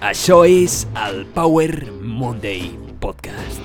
Això 0.00 0.46
és 0.48 0.86
el 0.96 1.26
Power 1.34 1.90
Monday 2.00 2.70
Podcast. 3.02 3.60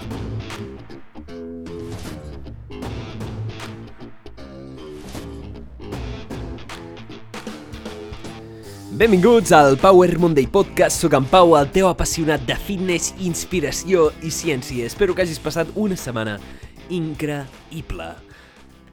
Benvinguts 8.92 9.54
al 9.56 9.78
Power 9.80 10.20
Monday 10.20 10.44
Podcast. 10.52 11.00
Soc 11.00 11.16
en 11.16 11.24
Pau, 11.32 11.56
el 11.56 11.72
teu 11.72 11.88
apassionat 11.88 12.44
de 12.44 12.60
fitness, 12.60 13.14
inspiració 13.24 14.10
i 14.20 14.28
ciència. 14.28 14.92
Espero 14.92 15.16
que 15.16 15.24
hagis 15.24 15.40
passat 15.40 15.72
una 15.80 15.96
setmana 15.96 16.36
increïble. 16.92 18.12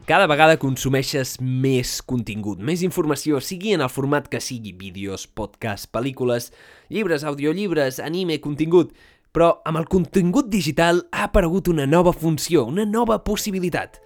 Cada 0.03 0.27
vegada 0.27 0.57
consumeixes 0.59 1.37
més 1.39 2.00
contingut, 2.02 2.59
més 2.59 2.80
informació, 2.82 3.39
sigui 3.39 3.71
en 3.77 3.84
el 3.84 3.91
format 3.93 4.27
que 4.27 4.41
sigui, 4.43 4.73
vídeos, 4.75 5.29
podcasts, 5.30 5.87
pel·lícules, 5.87 6.48
llibres, 6.91 7.23
audiollibres, 7.23 8.01
anime, 8.02 8.41
contingut. 8.43 8.91
Però 9.30 9.52
amb 9.62 9.79
el 9.79 9.87
contingut 9.87 10.48
digital 10.51 11.05
ha 11.15 11.29
aparegut 11.29 11.70
una 11.70 11.87
nova 11.87 12.10
funció, 12.10 12.65
una 12.66 12.83
nova 12.83 13.20
possibilitat. 13.23 14.01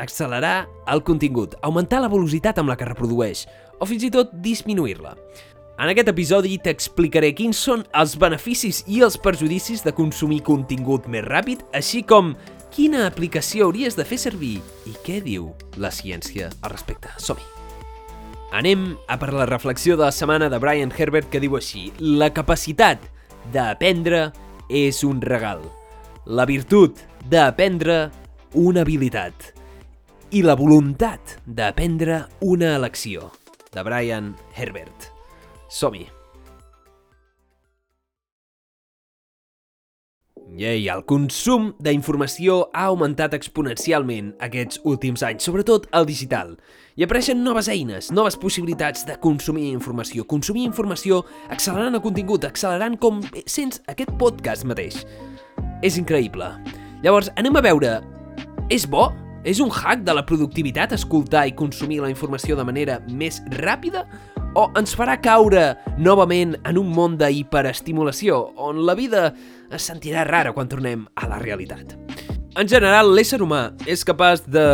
Accelerar 0.00 0.70
el 0.88 1.04
contingut, 1.04 1.58
augmentar 1.60 2.00
la 2.00 2.08
velocitat 2.08 2.56
amb 2.56 2.72
la 2.72 2.78
que 2.80 2.88
reprodueix, 2.88 3.44
o 3.76 3.84
fins 3.84 4.08
i 4.08 4.10
tot 4.14 4.32
disminuir-la. 4.32 5.12
En 5.76 5.92
aquest 5.92 6.08
episodi 6.14 6.56
t'explicaré 6.64 7.34
quins 7.36 7.60
són 7.60 7.84
els 7.92 8.16
beneficis 8.16 8.80
i 8.88 9.04
els 9.04 9.20
perjudicis 9.20 9.84
de 9.84 9.92
consumir 9.92 10.40
contingut 10.48 11.12
més 11.12 11.28
ràpid, 11.28 11.68
així 11.76 12.00
com 12.08 12.32
quina 12.72 13.06
aplicació 13.06 13.66
hauries 13.68 13.96
de 13.98 14.06
fer 14.08 14.18
servir 14.20 14.56
i 14.88 14.94
què 15.04 15.20
diu 15.24 15.50
la 15.80 15.92
ciència 15.92 16.50
al 16.62 16.72
respecte. 16.72 17.12
Som-hi! 17.20 17.44
Anem 18.52 18.92
a 19.08 19.16
per 19.20 19.30
la 19.32 19.46
reflexió 19.48 19.96
de 19.96 20.04
la 20.04 20.12
setmana 20.12 20.50
de 20.52 20.60
Brian 20.60 20.92
Herbert 20.92 21.30
que 21.32 21.40
diu 21.40 21.56
així 21.56 21.90
La 21.98 22.28
capacitat 22.32 23.04
d'aprendre 23.52 24.30
és 24.68 25.02
un 25.08 25.20
regal. 25.24 25.64
La 26.26 26.46
virtut 26.48 27.00
d'aprendre 27.28 28.10
una 28.54 28.84
habilitat. 28.84 29.52
I 30.32 30.44
la 30.44 30.56
voluntat 30.56 31.38
d'aprendre 31.46 32.26
una 32.40 32.76
elecció. 32.76 33.32
De 33.72 33.84
Brian 33.84 34.34
Herbert. 34.56 35.08
Som-hi! 35.72 36.21
Ei, 40.52 40.84
el 40.92 41.00
consum 41.08 41.70
d'informació 41.80 42.66
ha 42.76 42.84
augmentat 42.90 43.32
exponencialment 43.32 44.34
aquests 44.44 44.82
últims 44.84 45.22
anys, 45.24 45.46
sobretot 45.48 45.86
el 45.96 46.04
digital. 46.04 46.58
I 47.00 47.06
apareixen 47.06 47.40
noves 47.40 47.70
eines, 47.72 48.10
noves 48.12 48.36
possibilitats 48.36 49.06
de 49.08 49.16
consumir 49.22 49.70
informació. 49.70 50.26
Consumir 50.28 50.66
informació 50.68 51.22
accelerant 51.48 51.96
el 51.96 52.04
contingut, 52.04 52.44
accelerant 52.44 52.98
com 53.00 53.22
sents 53.46 53.80
aquest 53.88 54.12
podcast 54.20 54.68
mateix. 54.68 55.00
És 55.80 55.96
increïble. 55.96 56.50
Llavors, 57.02 57.32
anem 57.40 57.56
a 57.56 57.64
veure... 57.64 57.96
És 58.72 58.84
bo? 58.88 59.08
És 59.48 59.58
un 59.60 59.72
hack 59.72 60.04
de 60.04 60.12
la 60.14 60.26
productivitat 60.28 60.92
escoltar 60.94 61.46
i 61.48 61.56
consumir 61.56 62.02
la 62.04 62.12
informació 62.12 62.60
de 62.60 62.68
manera 62.68 63.00
més 63.08 63.40
ràpida? 63.56 64.04
O 64.52 64.66
ens 64.76 64.92
farà 64.92 65.14
caure 65.16 65.62
novament 65.96 66.58
en 66.68 66.76
un 66.76 66.90
món 66.92 67.14
d'hiperestimulació, 67.16 68.50
on 68.60 68.82
la 68.84 68.92
vida 68.92 69.30
es 69.72 69.86
sentirà 69.88 70.26
rara 70.28 70.52
quan 70.52 70.68
tornem 70.68 71.06
a 71.16 71.28
la 71.30 71.38
realitat? 71.40 71.94
En 72.60 72.68
general, 72.68 73.14
l'ésser 73.16 73.38
humà 73.40 73.70
és 73.88 74.04
capaç 74.04 74.42
de 74.44 74.66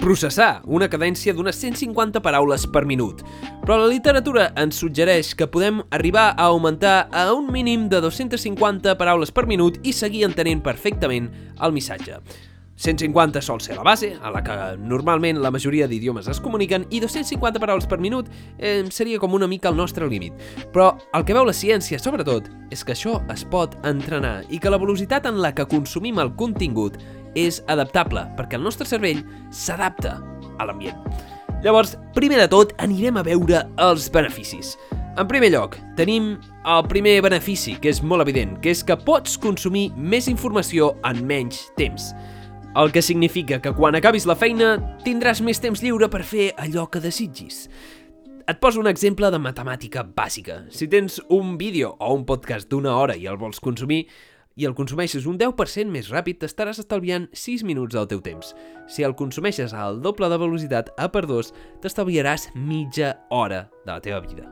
processar 0.00 0.60
una 0.68 0.90
cadència 0.92 1.32
d'unes 1.32 1.56
150 1.56 2.20
paraules 2.20 2.66
per 2.68 2.84
minut. 2.84 3.24
Però 3.64 3.78
la 3.80 3.88
literatura 3.88 4.50
ens 4.60 4.82
suggereix 4.84 5.32
que 5.32 5.48
podem 5.48 5.80
arribar 5.96 6.34
a 6.34 6.50
augmentar 6.52 7.08
a 7.08 7.30
un 7.32 7.48
mínim 7.52 7.88
de 7.88 8.02
250 8.04 8.98
paraules 9.00 9.32
per 9.32 9.48
minut 9.48 9.80
i 9.80 9.96
seguir 9.96 10.26
entenent 10.28 10.60
perfectament 10.60 11.32
el 11.56 11.72
missatge. 11.72 12.20
150 12.80 13.42
sol 13.44 13.60
ser 13.60 13.76
la 13.76 13.82
base, 13.84 14.14
a 14.22 14.30
la 14.32 14.40
que 14.40 14.54
normalment 14.80 15.42
la 15.44 15.50
majoria 15.52 15.84
d'idiomes 15.86 16.30
es 16.32 16.40
comuniquen, 16.40 16.86
i 16.88 17.02
250 17.02 17.60
paraules 17.60 17.84
per 17.86 17.98
minut 18.00 18.30
eh, 18.56 18.86
seria 18.88 19.20
com 19.20 19.36
una 19.36 19.48
mica 19.50 19.68
el 19.68 19.76
nostre 19.76 20.08
límit. 20.08 20.32
Però 20.72 20.94
el 21.12 21.26
que 21.28 21.36
veu 21.36 21.44
la 21.44 21.56
ciència, 21.56 22.00
sobretot, 22.00 22.48
és 22.72 22.80
que 22.80 22.96
això 22.96 23.18
es 23.34 23.44
pot 23.44 23.76
entrenar 23.84 24.46
i 24.48 24.58
que 24.58 24.72
la 24.72 24.80
velocitat 24.80 25.28
en 25.28 25.42
la 25.44 25.52
que 25.52 25.68
consumim 25.68 26.22
el 26.24 26.32
contingut 26.40 26.96
és 27.36 27.60
adaptable, 27.68 28.24
perquè 28.40 28.56
el 28.56 28.64
nostre 28.64 28.88
cervell 28.88 29.20
s'adapta 29.52 30.16
a 30.56 30.64
l'ambient. 30.64 30.96
Llavors, 31.60 31.98
primer 32.16 32.40
de 32.40 32.48
tot, 32.48 32.72
anirem 32.80 33.20
a 33.20 33.26
veure 33.28 33.66
els 33.84 34.08
beneficis. 34.08 34.78
En 35.20 35.28
primer 35.28 35.50
lloc, 35.52 35.76
tenim 36.00 36.32
el 36.64 36.84
primer 36.88 37.18
benefici, 37.20 37.76
que 37.76 37.92
és 37.92 38.00
molt 38.00 38.24
evident, 38.24 38.56
que 38.64 38.72
és 38.72 38.80
que 38.80 38.96
pots 38.96 39.36
consumir 39.36 39.90
més 39.92 40.32
informació 40.32 40.94
en 41.04 41.26
menys 41.28 41.66
temps. 41.76 42.14
El 42.76 42.92
que 42.92 43.02
significa 43.02 43.58
que 43.58 43.72
quan 43.74 43.96
acabis 43.98 44.28
la 44.30 44.36
feina 44.38 44.76
tindràs 45.02 45.40
més 45.42 45.58
temps 45.58 45.80
lliure 45.82 46.06
per 46.06 46.20
fer 46.22 46.52
allò 46.54 46.84
que 46.86 47.00
desitgis. 47.02 47.64
Et 48.46 48.60
poso 48.62 48.78
un 48.78 48.86
exemple 48.86 49.26
de 49.34 49.40
matemàtica 49.42 50.04
bàsica. 50.06 50.60
Si 50.70 50.86
tens 50.86 51.18
un 51.34 51.56
vídeo 51.58 51.96
o 51.98 52.12
un 52.14 52.22
podcast 52.28 52.70
d'una 52.70 52.94
hora 52.94 53.16
i 53.18 53.26
el 53.26 53.40
vols 53.42 53.58
consumir, 53.58 54.04
i 54.54 54.68
el 54.70 54.76
consumeixes 54.78 55.26
un 55.26 55.34
10% 55.40 55.90
més 55.90 56.12
ràpid, 56.14 56.38
t'estaràs 56.38 56.78
estalviant 56.78 57.26
6 57.34 57.66
minuts 57.66 57.98
del 57.98 58.06
teu 58.06 58.22
temps. 58.22 58.54
Si 58.86 59.02
el 59.02 59.18
consumeixes 59.18 59.74
al 59.74 59.98
doble 60.04 60.30
de 60.30 60.38
velocitat, 60.38 60.94
a 60.94 61.10
per 61.10 61.24
2, 61.26 61.50
t'estalviaràs 61.82 62.52
mitja 62.54 63.16
hora 63.34 63.64
de 63.82 63.90
la 63.90 63.98
teva 64.04 64.22
vida, 64.22 64.46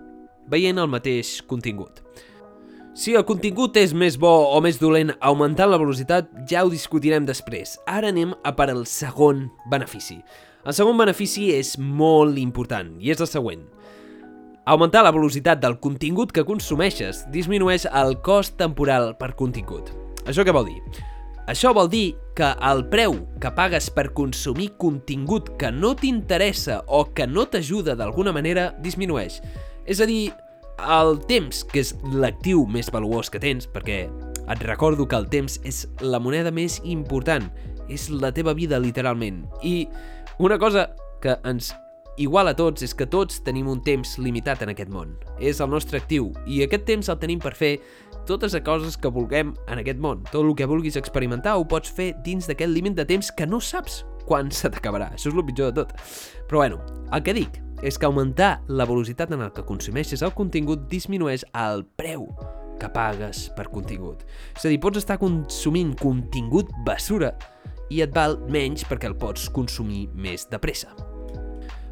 veient 0.51 0.83
el 0.83 0.91
mateix 0.91 1.39
contingut. 1.47 2.03
Si 2.99 3.13
el 3.15 3.23
contingut 3.23 3.77
és 3.79 3.93
més 3.95 4.17
bo 4.19 4.31
o 4.51 4.59
més 4.59 4.81
dolent 4.81 5.13
augmentant 5.23 5.69
la 5.71 5.79
velocitat, 5.79 6.33
ja 6.51 6.65
ho 6.65 6.71
discutirem 6.73 7.23
després. 7.29 7.77
Ara 7.87 8.09
anem 8.11 8.33
a 8.43 8.51
per 8.59 8.73
al 8.73 8.81
segon 8.91 9.45
benefici. 9.71 10.17
El 10.67 10.75
segon 10.75 10.99
benefici 10.99 11.45
és 11.55 11.77
molt 11.79 12.41
important 12.43 12.91
i 12.99 13.13
és 13.15 13.23
el 13.23 13.31
següent. 13.31 13.63
Augmentar 14.67 15.05
la 15.07 15.13
velocitat 15.15 15.63
del 15.63 15.79
contingut 15.79 16.35
que 16.35 16.43
consumeixes 16.49 17.23
disminueix 17.31 17.87
el 17.87 18.17
cost 18.27 18.59
temporal 18.59 19.13
per 19.21 19.31
contingut. 19.39 19.95
Això 20.27 20.43
què 20.43 20.57
vol 20.59 20.67
dir? 20.67 21.07
Això 21.47 21.71
vol 21.79 21.87
dir 21.95 22.17
que 22.35 22.51
el 22.73 22.83
preu 22.91 23.15
que 23.39 23.55
pagues 23.55 23.93
per 23.95 24.09
consumir 24.11 24.73
contingut 24.75 25.55
que 25.55 25.71
no 25.71 25.95
t'interessa 25.95 26.83
o 26.91 27.07
que 27.15 27.31
no 27.31 27.47
t'ajuda 27.47 27.95
d'alguna 27.95 28.35
manera 28.35 28.73
disminueix. 28.83 29.39
És 29.87 30.03
a 30.03 30.11
dir, 30.11 30.35
el 30.79 31.19
temps, 31.27 31.65
que 31.67 31.83
és 31.83 31.95
l'actiu 32.15 32.65
més 32.71 32.91
valuós 32.95 33.31
que 33.31 33.41
tens, 33.43 33.67
perquè 33.71 34.07
et 34.49 34.63
recordo 34.65 35.07
que 35.09 35.19
el 35.19 35.29
temps 35.29 35.59
és 35.69 35.85
la 36.01 36.21
moneda 36.23 36.53
més 36.55 36.79
important, 36.85 37.51
és 37.89 38.09
la 38.13 38.31
teva 38.33 38.55
vida 38.55 38.79
literalment. 38.81 39.45
I 39.63 39.89
una 40.39 40.59
cosa 40.59 40.89
que 41.23 41.37
ens 41.45 41.73
igual 42.19 42.49
a 42.51 42.57
tots 42.59 42.83
és 42.83 42.95
que 42.95 43.07
tots 43.07 43.43
tenim 43.47 43.69
un 43.71 43.81
temps 43.85 44.17
limitat 44.19 44.63
en 44.63 44.73
aquest 44.73 44.91
món. 44.91 45.15
És 45.39 45.63
el 45.63 45.71
nostre 45.71 46.01
actiu 46.03 46.33
i 46.47 46.63
aquest 46.65 46.87
temps 46.89 47.09
el 47.09 47.21
tenim 47.23 47.43
per 47.43 47.55
fer 47.59 47.77
totes 48.29 48.53
les 48.53 48.65
coses 48.67 48.99
que 48.99 49.13
vulguem 49.13 49.55
en 49.69 49.81
aquest 49.81 50.03
món. 50.03 50.25
Tot 50.33 50.43
el 50.43 50.55
que 50.59 50.69
vulguis 50.69 50.99
experimentar 51.01 51.57
ho 51.57 51.65
pots 51.69 51.93
fer 51.95 52.13
dins 52.27 52.51
d'aquest 52.51 52.75
límit 52.75 52.99
de 52.99 53.07
temps 53.09 53.31
que 53.33 53.47
no 53.47 53.63
saps 53.63 54.03
quan 54.29 54.51
se 54.53 54.69
t'acabarà. 54.69 55.15
Això 55.15 55.31
és 55.31 55.39
el 55.39 55.47
pitjor 55.47 55.73
de 55.73 55.85
tot. 55.85 55.95
Però 56.51 56.65
bueno, 56.65 56.83
el 57.13 57.25
que 57.25 57.37
dic 57.39 57.63
és 57.83 57.99
que 57.99 58.07
augmentar 58.07 58.63
la 58.69 58.87
velocitat 58.89 59.33
en 59.35 59.45
el 59.47 59.53
que 59.55 59.67
consumeixes 59.67 60.25
el 60.27 60.35
contingut 60.37 60.89
disminueix 60.91 61.45
el 61.57 61.85
preu 61.99 62.29
que 62.79 62.91
pagues 62.95 63.49
per 63.57 63.69
contingut. 63.73 64.25
És 64.57 64.65
a 64.67 64.73
dir, 64.73 64.81
pots 64.83 65.01
estar 65.03 65.19
consumint 65.21 65.95
contingut 66.01 66.73
basura 66.87 67.35
i 67.91 68.03
et 68.05 68.15
val 68.15 68.39
menys 68.53 68.87
perquè 68.89 69.11
el 69.11 69.19
pots 69.19 69.49
consumir 69.55 70.09
més 70.15 70.47
de 70.51 70.61
pressa. 70.63 71.08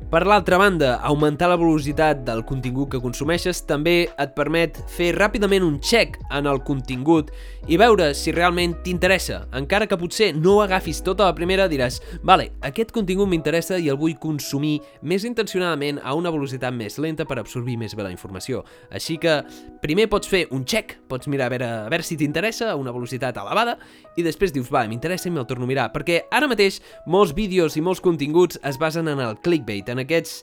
Per 0.06 0.20
l'altra 0.22 0.54
banda, 0.54 1.00
augmentar 1.02 1.48
la 1.50 1.56
velocitat 1.58 2.20
del 2.22 2.44
contingut 2.46 2.92
que 2.92 3.00
consumeixes 3.02 3.64
també 3.66 4.04
et 4.06 4.34
permet 4.36 4.76
fer 4.94 5.08
ràpidament 5.16 5.64
un 5.66 5.80
check 5.82 6.14
en 6.30 6.46
el 6.46 6.60
contingut 6.62 7.32
i 7.66 7.74
veure 7.74 8.12
si 8.14 8.30
realment 8.30 8.76
t'interessa. 8.84 9.40
Encara 9.58 9.88
que 9.90 9.98
potser 9.98 10.28
no 10.36 10.52
ho 10.54 10.60
agafis 10.62 11.00
tota 11.02 11.26
la 11.26 11.34
primera, 11.34 11.66
diràs 11.66 11.98
vale, 12.22 12.52
aquest 12.62 12.92
contingut 12.94 13.26
m'interessa 13.26 13.80
i 13.82 13.88
el 13.90 13.98
vull 13.98 14.14
consumir 14.22 14.76
més 15.02 15.26
intencionadament 15.26 15.98
a 15.98 16.14
una 16.14 16.30
velocitat 16.30 16.70
més 16.70 17.00
lenta 17.02 17.26
per 17.26 17.40
absorbir 17.42 17.74
més 17.80 17.98
bé 17.98 18.06
la 18.06 18.14
informació. 18.14 18.62
Així 18.94 19.18
que 19.18 19.40
primer 19.82 20.06
pots 20.06 20.30
fer 20.30 20.44
un 20.54 20.62
check, 20.62 21.00
pots 21.10 21.26
mirar 21.26 21.50
a 21.50 21.54
veure, 21.56 21.72
a 21.88 21.90
veure 21.90 22.06
si 22.06 22.14
t'interessa 22.20 22.70
a 22.70 22.78
una 22.78 22.94
velocitat 22.94 23.42
elevada 23.42 23.74
i 24.14 24.22
després 24.22 24.54
dius, 24.54 24.70
va, 24.70 24.86
m'interessa 24.86 25.26
i 25.26 25.34
me'l 25.34 25.50
torno 25.50 25.66
a 25.66 25.72
mirar, 25.74 25.90
perquè 25.90 26.22
ara 26.30 26.46
mateix 26.46 26.78
molts 27.10 27.34
vídeos 27.34 27.74
i 27.74 27.82
molts 27.82 28.00
continguts 28.00 28.62
es 28.62 28.78
basen 28.78 29.10
en 29.10 29.26
el 29.26 29.34
clickbait, 29.42 29.95
aquests 30.02 30.42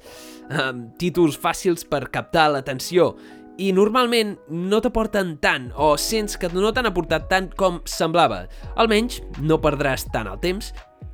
eh, 0.50 0.72
títols 1.02 1.40
fàcils 1.40 1.86
per 1.90 2.08
captar 2.14 2.50
l'atenció 2.54 3.14
i 3.62 3.70
normalment 3.76 4.34
no 4.50 4.80
t'aporten 4.82 5.36
tant 5.42 5.70
o 5.78 5.94
sents 6.02 6.40
que 6.42 6.50
no 6.54 6.72
t'han 6.74 6.90
aportat 6.90 7.28
tant 7.30 7.52
com 7.58 7.82
semblava. 7.86 8.48
Almenys 8.82 9.22
no 9.42 9.60
perdràs 9.62 10.08
tant 10.14 10.30
el 10.32 10.40
temps 10.42 10.72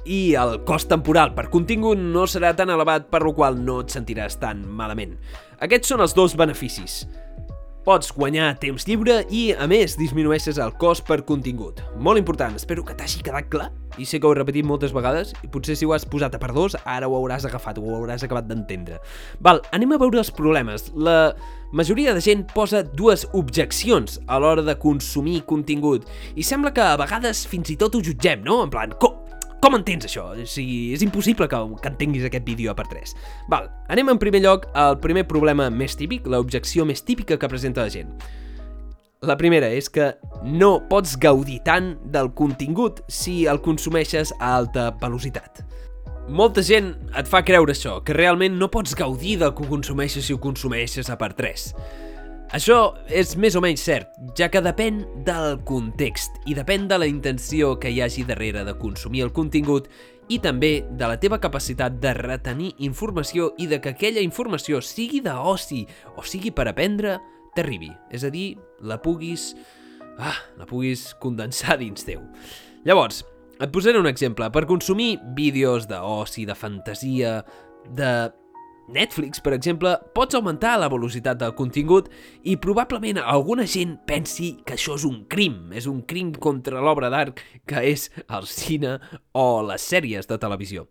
i 0.07 0.35
el 0.39 0.61
cost 0.67 0.87
temporal 0.91 1.33
per 1.35 1.49
contingut 1.51 1.99
no 1.99 2.25
serà 2.29 2.53
tan 2.55 2.71
elevat 2.71 3.09
per 3.11 3.21
lo 3.25 3.33
qual 3.35 3.59
no 3.59 3.81
et 3.83 3.91
sentiràs 3.91 4.39
tan 4.39 4.63
malament. 4.63 5.17
Aquests 5.59 5.91
són 5.91 6.05
els 6.05 6.15
dos 6.15 6.37
beneficis. 6.39 7.03
Pots 7.83 8.11
guanyar 8.15 8.53
temps 8.61 8.85
lliure 8.87 9.23
i, 9.33 9.49
a 9.55 9.65
més, 9.67 9.95
disminueixes 9.97 10.59
el 10.61 10.75
cost 10.79 11.07
per 11.07 11.23
contingut. 11.25 11.79
Molt 11.97 12.19
important, 12.21 12.55
espero 12.59 12.83
que 12.85 12.95
t'hagi 12.95 13.23
quedat 13.25 13.49
clar. 13.51 13.69
I 13.99 14.07
sé 14.07 14.19
que 14.19 14.27
ho 14.27 14.31
he 14.33 14.37
repetit 14.39 14.65
moltes 14.65 14.93
vegades, 14.95 15.33
i 15.43 15.49
potser 15.51 15.75
si 15.75 15.87
ho 15.87 15.93
has 15.95 16.07
posat 16.07 16.35
a 16.35 16.41
per 16.41 16.53
dos, 16.55 16.77
ara 16.87 17.09
ho 17.09 17.17
hauràs 17.17 17.45
agafat, 17.49 17.77
ho 17.77 17.95
hauràs 17.97 18.23
acabat 18.23 18.47
d'entendre. 18.47 19.01
Val, 19.43 19.61
anem 19.75 19.93
a 19.93 19.99
veure 20.01 20.21
els 20.21 20.31
problemes. 20.31 20.89
La 20.95 21.35
majoria 21.75 22.15
de 22.15 22.23
gent 22.23 22.45
posa 22.53 22.81
dues 22.83 23.27
objeccions 23.37 24.21
a 24.27 24.39
l'hora 24.39 24.63
de 24.65 24.77
consumir 24.79 25.41
contingut, 25.49 26.07
i 26.35 26.45
sembla 26.47 26.73
que 26.73 26.85
a 26.85 26.97
vegades 26.99 27.45
fins 27.49 27.73
i 27.73 27.77
tot 27.79 27.95
ho 27.95 28.03
jutgem, 28.05 28.45
no? 28.47 28.61
En 28.63 28.71
plan, 28.73 28.95
com, 29.03 29.19
com 29.59 29.75
entens 29.75 30.07
això? 30.07 30.29
O 30.31 30.47
sigui, 30.47 30.93
és 30.95 31.03
impossible 31.03 31.49
que, 31.51 31.57
que 31.83 31.91
entenguis 31.91 32.23
aquest 32.27 32.45
vídeo 32.47 32.71
a 32.71 32.77
per 32.77 32.87
3. 32.87 33.15
Val, 33.51 33.67
anem 33.91 34.15
en 34.15 34.21
primer 34.21 34.39
lloc 34.45 34.69
al 34.73 34.99
primer 35.03 35.25
problema 35.27 35.67
més 35.69 35.99
típic, 35.99 36.29
l'objecció 36.31 36.87
més 36.87 37.03
típica 37.03 37.37
que 37.37 37.51
presenta 37.51 37.83
la 37.83 37.91
gent. 37.91 38.15
La 39.19 39.35
primera 39.35 39.67
és 39.75 39.89
que 39.91 40.13
no 40.47 40.77
pots 40.87 41.17
gaudir 41.19 41.57
tant 41.65 41.89
del 42.07 42.29
contingut 42.39 43.01
si 43.11 43.41
el 43.51 43.57
consumeixes 43.59 44.29
a 44.37 44.53
alta 44.55 44.85
velocitat. 45.01 45.59
Molta 46.31 46.61
gent 46.63 46.93
et 47.19 47.27
fa 47.27 47.41
creure 47.43 47.73
això, 47.75 47.97
que 47.99 48.15
realment 48.15 48.55
no 48.55 48.69
pots 48.71 48.93
gaudir 48.95 49.33
del 49.41 49.51
que 49.57 49.67
consumeixes 49.67 50.23
si 50.23 50.31
ho 50.31 50.39
consumeixes 50.39 51.11
a 51.11 51.17
per 51.19 51.33
3. 51.35 51.65
Això 52.55 52.77
és 53.11 53.33
més 53.35 53.57
o 53.59 53.61
menys 53.65 53.83
cert, 53.83 54.13
ja 54.39 54.47
que 54.47 54.61
depèn 54.63 55.01
del 55.27 55.59
context 55.67 56.39
i 56.47 56.55
depèn 56.55 56.87
de 56.87 57.01
la 57.01 57.09
intenció 57.09 57.73
que 57.75 57.91
hi 57.91 57.99
hagi 57.99 58.23
darrere 58.29 58.63
de 58.63 58.77
consumir 58.79 59.25
el 59.25 59.33
contingut 59.35 59.89
i 60.31 60.39
també 60.39 60.85
de 60.95 61.11
la 61.11 61.19
teva 61.19 61.41
capacitat 61.43 61.99
de 61.99 62.15
retenir 62.15 62.71
informació 62.87 63.51
i 63.59 63.67
de 63.67 63.81
que 63.83 63.91
aquella 63.91 64.23
informació 64.23 64.79
sigui 64.79 65.19
d'oci 65.27 65.83
o 66.15 66.23
sigui 66.23 66.55
per 66.55 66.69
aprendre, 66.71 67.17
t'arribi. 67.59 67.91
És 68.09 68.23
a 68.23 68.31
dir, 68.33 68.53
la 68.81 68.99
puguis... 69.03 69.51
Ah, 70.19 70.35
la 70.59 70.65
puguis 70.67 71.13
condensar 71.23 71.77
dins 71.79 72.03
teu. 72.03 72.23
Llavors, 72.87 73.21
et 73.59 73.71
posaré 73.71 73.99
un 73.99 74.07
exemple. 74.09 74.47
Per 74.51 74.65
consumir 74.67 75.17
vídeos 75.35 75.87
d'oci, 75.87 76.45
de 76.47 76.55
fantasia, 76.55 77.39
de 77.95 78.11
Netflix, 78.89 79.39
per 79.43 79.53
exemple, 79.53 79.93
pots 80.15 80.35
augmentar 80.35 80.77
la 80.81 80.89
velocitat 80.89 81.37
del 81.39 81.53
contingut 81.57 82.09
i 82.43 82.55
probablement 82.57 83.19
alguna 83.21 83.67
gent 83.69 83.99
pensi 84.09 84.55
que 84.65 84.75
això 84.75 84.97
és 84.97 85.05
un 85.05 85.21
crim, 85.29 85.69
és 85.77 85.87
un 85.91 86.01
crim 86.09 86.33
contra 86.33 86.81
l'obra 86.81 87.11
d'art 87.13 87.43
que 87.69 87.83
és 87.91 88.09
el 88.27 88.49
cine 88.49 88.97
o 89.37 89.61
les 89.67 89.85
sèries 89.93 90.27
de 90.29 90.39
televisió. 90.41 90.87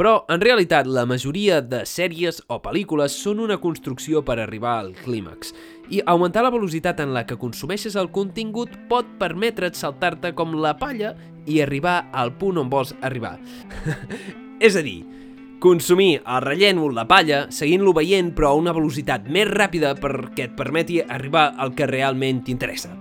Però, 0.00 0.22
en 0.32 0.40
realitat, 0.40 0.86
la 0.88 1.02
majoria 1.04 1.58
de 1.60 1.82
sèries 1.84 2.38
o 2.48 2.56
pel·lícules 2.64 3.12
són 3.20 3.42
una 3.44 3.58
construcció 3.60 4.22
per 4.24 4.38
arribar 4.40 4.78
al 4.78 4.94
clímax. 4.96 5.52
I 5.92 6.00
augmentar 6.08 6.40
la 6.46 6.52
velocitat 6.54 7.02
en 7.04 7.12
la 7.12 7.26
que 7.28 7.36
consumeixes 7.36 7.98
el 8.00 8.08
contingut 8.08 8.72
pot 8.88 9.10
permetre't 9.20 9.76
saltar-te 9.76 10.32
com 10.32 10.56
la 10.56 10.72
palla 10.80 11.12
i 11.44 11.60
arribar 11.60 12.06
al 12.16 12.32
punt 12.40 12.62
on 12.64 12.72
vols 12.72 12.94
arribar. 13.04 13.36
és 14.66 14.80
a 14.80 14.86
dir, 14.86 15.02
Consumir 15.60 16.22
el 16.24 16.40
rellènol 16.40 16.94
de 16.96 17.02
palla, 17.04 17.42
seguint-lo 17.52 17.92
veient 17.92 18.30
però 18.32 18.54
a 18.54 18.56
una 18.56 18.72
velocitat 18.72 19.26
més 19.28 19.44
ràpida 19.50 19.90
perquè 20.00 20.46
et 20.46 20.54
permeti 20.56 21.02
arribar 21.04 21.50
al 21.60 21.74
que 21.76 21.84
realment 21.90 22.40
t'interessa. 22.46 22.94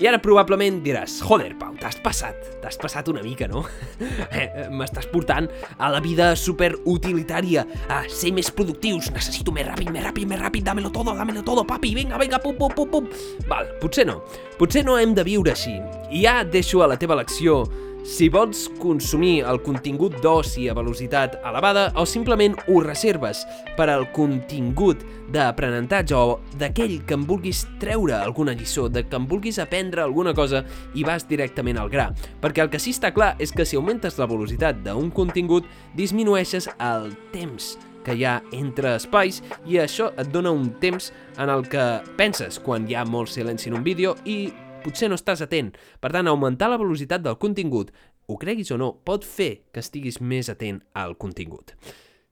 I 0.00 0.06
ara 0.08 0.16
probablement 0.22 0.78
diràs, 0.80 1.18
joder, 1.20 1.50
Pau, 1.60 1.74
t'has 1.76 1.98
passat, 2.00 2.46
t'has 2.62 2.78
passat 2.80 3.10
una 3.12 3.20
mica, 3.20 3.48
no? 3.50 3.66
Eh, 4.30 4.68
m'estàs 4.72 5.08
portant 5.10 5.48
a 5.76 5.90
la 5.92 5.98
vida 6.00 6.30
superutilitària, 6.38 7.66
a 7.92 7.98
ser 8.08 8.30
més 8.32 8.48
productius, 8.54 9.10
necessito 9.12 9.52
més 9.52 9.66
ràpid, 9.66 9.90
més 9.92 10.04
ràpid, 10.06 10.28
més 10.30 10.40
ràpid, 10.40 10.64
dámelo 10.64 10.88
todo, 10.94 11.12
dámelo 11.18 11.42
todo, 11.44 11.66
papi, 11.68 11.92
vinga, 11.98 12.16
vinga, 12.20 12.40
pum, 12.40 12.56
pum, 12.56 12.72
pum, 12.76 12.88
pum. 12.94 13.10
Val, 13.50 13.68
potser 13.82 14.06
no, 14.08 14.20
potser 14.56 14.86
no 14.86 14.96
hem 14.96 15.12
de 15.18 15.26
viure 15.26 15.52
així. 15.52 15.76
I 16.08 16.24
ja 16.24 16.40
deixo 16.48 16.80
a 16.80 16.88
la 16.88 16.96
teva 17.00 17.18
elecció 17.18 17.64
si 18.04 18.28
vols 18.32 18.68
consumir 18.80 19.42
el 19.48 19.60
contingut 19.64 20.16
d'oci 20.22 20.68
a 20.70 20.74
velocitat 20.76 21.38
elevada 21.46 21.88
o 22.00 22.06
simplement 22.08 22.56
ho 22.68 22.80
reserves 22.84 23.42
per 23.76 23.88
al 23.92 24.06
contingut 24.16 25.02
d'aprenentatge 25.30 26.16
o 26.16 26.38
d'aquell 26.58 26.98
que 27.06 27.14
em 27.14 27.26
vulguis 27.28 27.62
treure 27.82 28.16
alguna 28.16 28.54
lliçó, 28.56 28.88
de 28.88 29.04
que 29.06 29.16
em 29.16 29.26
vulguis 29.28 29.60
aprendre 29.62 30.02
alguna 30.02 30.34
cosa 30.34 30.64
i 30.94 31.04
vas 31.04 31.28
directament 31.28 31.78
al 31.78 31.90
gra. 31.92 32.10
Perquè 32.40 32.64
el 32.64 32.72
que 32.72 32.80
sí 32.82 32.94
està 32.96 33.12
clar 33.14 33.36
és 33.38 33.52
que 33.52 33.66
si 33.66 33.78
augmentes 33.78 34.18
la 34.18 34.28
velocitat 34.30 34.82
d'un 34.84 35.12
contingut, 35.14 35.68
disminueixes 35.94 36.68
el 36.78 37.12
temps 37.34 37.76
que 38.04 38.16
hi 38.16 38.24
ha 38.24 38.40
entre 38.56 38.96
espais 38.96 39.42
i 39.68 39.78
això 39.80 40.10
et 40.18 40.32
dona 40.32 40.52
un 40.56 40.70
temps 40.80 41.12
en 41.38 41.52
el 41.52 41.66
que 41.68 41.84
penses 42.16 42.58
quan 42.64 42.88
hi 42.88 42.96
ha 42.96 43.04
molt 43.04 43.30
silenci 43.30 43.68
en 43.70 43.78
un 43.80 43.84
vídeo 43.86 44.16
i 44.24 44.48
potser 44.84 45.10
no 45.10 45.18
estàs 45.18 45.42
atent. 45.44 45.72
Per 46.00 46.10
tant, 46.14 46.28
augmentar 46.30 46.70
la 46.72 46.80
velocitat 46.80 47.22
del 47.24 47.38
contingut, 47.40 47.92
ho 48.30 48.36
creguis 48.40 48.70
o 48.70 48.78
no, 48.80 48.92
pot 49.04 49.26
fer 49.26 49.66
que 49.74 49.82
estiguis 49.82 50.20
més 50.20 50.50
atent 50.52 50.80
al 50.94 51.16
contingut. 51.18 51.74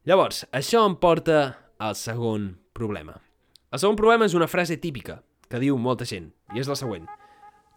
Llavors, 0.09 0.45
això 0.55 0.85
em 0.89 0.95
porta 1.01 1.41
al 1.79 1.97
segon 1.99 2.53
problema. 2.73 3.19
El 3.73 3.83
segon 3.83 3.99
problema 3.99 4.29
és 4.29 4.37
una 4.39 4.49
frase 4.49 4.79
típica 4.81 5.21
que 5.49 5.61
diu 5.61 5.77
molta 5.81 6.07
gent, 6.09 6.31
i 6.55 6.63
és 6.63 6.71
la 6.71 6.77
següent. 6.79 7.09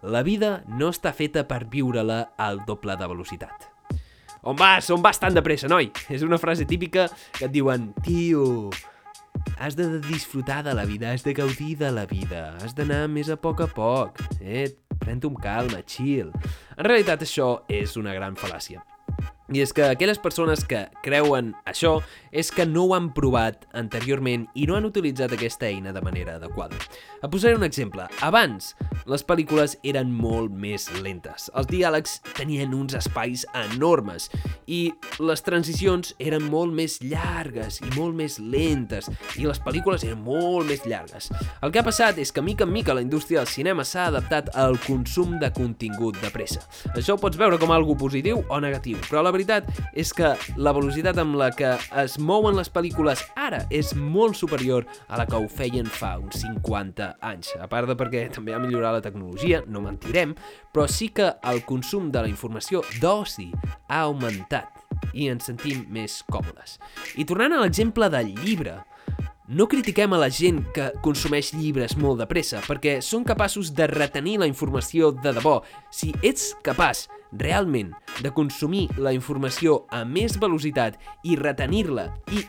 La 0.02 0.24
vida 0.26 0.62
no 0.68 0.90
està 0.90 1.12
feta 1.14 1.44
per 1.50 1.66
viure-la 1.70 2.22
al 2.42 2.64
doble 2.68 2.96
de 2.98 3.10
velocitat. 3.10 3.68
On 4.42 4.58
vas? 4.58 4.88
On 4.90 5.02
vas 5.02 5.20
tan 5.22 5.36
de 5.38 5.44
pressa, 5.46 5.70
noi? 5.70 5.92
És 6.10 6.24
una 6.26 6.40
frase 6.42 6.66
típica 6.66 7.06
que 7.38 7.46
et 7.46 7.54
diuen 7.54 7.92
Tio, 8.02 8.72
Has 9.62 9.76
de 9.78 10.00
disfrutar 10.08 10.64
de 10.66 10.74
la 10.74 10.86
vida, 10.86 11.12
has 11.12 11.24
de 11.24 11.34
gaudir 11.38 11.76
de 11.78 11.92
la 11.94 12.06
vida, 12.10 12.58
has 12.62 12.74
d'anar 12.78 13.06
més 13.08 13.30
a 13.30 13.38
poc 13.38 13.62
a 13.62 13.70
poc, 13.70 14.22
eh? 14.42 14.68
Pren-t'ho 15.02 15.32
amb 15.32 15.42
calma, 15.42 15.84
chill. 15.86 16.34
En 16.78 16.88
realitat 16.88 17.26
això 17.26 17.52
és 17.70 17.98
una 17.98 18.14
gran 18.18 18.36
fal·làcia. 18.38 18.82
I 19.52 19.60
és 19.60 19.74
que 19.76 19.84
aquelles 19.84 20.20
persones 20.20 20.64
que 20.64 20.86
creuen 21.04 21.52
això 21.68 22.00
és 22.32 22.52
que 22.56 22.66
no 22.66 22.86
ho 22.88 22.94
han 22.96 23.10
provat 23.12 23.66
anteriorment 23.76 24.46
i 24.56 24.64
no 24.68 24.78
han 24.78 24.88
utilitzat 24.88 25.34
aquesta 25.36 25.68
eina 25.68 25.92
de 25.92 26.02
manera 26.02 26.38
adequada. 26.40 26.78
A 27.22 27.30
posaré 27.30 27.58
un 27.58 27.66
exemple. 27.68 28.06
Abans, 28.24 28.72
les 29.06 29.26
pel·lícules 29.28 29.76
eren 29.84 30.10
molt 30.16 30.54
més 30.56 30.88
lentes. 31.04 31.50
Els 31.54 31.68
diàlegs 31.68 32.22
tenien 32.38 32.74
uns 32.74 32.96
espais 32.98 33.44
enormes 33.54 34.30
i 34.72 34.94
les 35.20 35.44
transicions 35.44 36.16
eren 36.24 36.48
molt 36.50 36.72
més 36.74 36.98
llargues 37.04 37.82
i 37.84 37.92
molt 37.98 38.16
més 38.16 38.40
lentes 38.40 39.12
i 39.36 39.46
les 39.46 39.60
pel·lícules 39.62 40.08
eren 40.08 40.24
molt 40.24 40.72
més 40.72 40.86
llargues. 40.88 41.28
El 41.62 41.76
que 41.76 41.84
ha 41.84 41.88
passat 41.88 42.18
és 42.24 42.32
que 42.32 42.42
mica 42.46 42.64
en 42.64 42.72
mica 42.72 42.96
la 42.96 43.04
indústria 43.04 43.44
del 43.44 43.52
cinema 43.52 43.84
s'ha 43.84 44.08
adaptat 44.08 44.54
al 44.56 44.80
consum 44.88 45.36
de 45.42 45.52
contingut 45.52 46.18
de 46.24 46.32
pressa. 46.32 46.64
Això 46.96 47.18
ho 47.18 47.22
pots 47.22 47.38
veure 47.38 47.60
com 47.60 47.76
algo 47.76 47.98
positiu 48.00 48.46
o 48.48 48.64
negatiu, 48.64 48.98
però 49.10 49.20
la 49.22 49.34
veritat 49.34 49.41
veritat 49.42 49.68
és 49.98 50.12
que 50.16 50.34
la 50.62 50.74
velocitat 50.76 51.18
amb 51.22 51.36
la 51.40 51.50
que 51.56 51.74
es 52.02 52.18
mouen 52.22 52.58
les 52.58 52.72
pel·lícules 52.72 53.24
ara 53.36 53.64
és 53.74 53.94
molt 53.98 54.38
superior 54.40 54.86
a 55.10 55.20
la 55.20 55.26
que 55.30 55.38
ho 55.38 55.48
feien 55.52 55.90
fa 55.90 56.16
uns 56.22 56.42
50 56.44 57.12
anys. 57.32 57.56
A 57.60 57.68
part 57.72 57.90
de 57.90 57.98
perquè 58.00 58.28
també 58.34 58.56
ha 58.56 58.62
millorat 58.62 59.00
la 59.00 59.06
tecnologia, 59.06 59.64
no 59.68 59.84
mentirem, 59.84 60.36
però 60.72 60.88
sí 60.88 61.10
que 61.16 61.32
el 61.52 61.64
consum 61.68 62.12
de 62.12 62.24
la 62.24 62.32
informació 62.32 62.84
d'oci 63.02 63.50
ha 63.90 64.06
augmentat 64.06 64.82
i 65.18 65.28
ens 65.32 65.50
sentim 65.50 65.86
més 65.92 66.22
còmodes. 66.32 66.78
I 67.18 67.26
tornant 67.28 67.56
a 67.58 67.62
l'exemple 67.64 68.10
del 68.14 68.34
llibre, 68.44 68.80
no 69.52 69.68
critiquem 69.68 70.14
a 70.16 70.20
la 70.22 70.30
gent 70.32 70.62
que 70.72 70.86
consumeix 71.04 71.50
llibres 71.52 71.98
molt 72.00 72.22
de 72.22 72.28
pressa, 72.30 72.62
perquè 72.64 73.02
són 73.04 73.26
capaços 73.28 73.74
de 73.76 73.84
retenir 73.92 74.38
la 74.40 74.48
informació 74.48 75.10
de 75.12 75.34
debò. 75.36 75.58
Si 75.92 76.14
ets 76.24 76.54
capaç 76.64 77.10
realment 77.36 77.92
de 78.24 78.32
consumir 78.32 78.86
la 78.96 79.12
informació 79.12 79.82
a 79.92 80.06
més 80.08 80.38
velocitat 80.40 80.96
i 81.28 81.36
retenir-la 81.36 82.08
i 82.32 82.46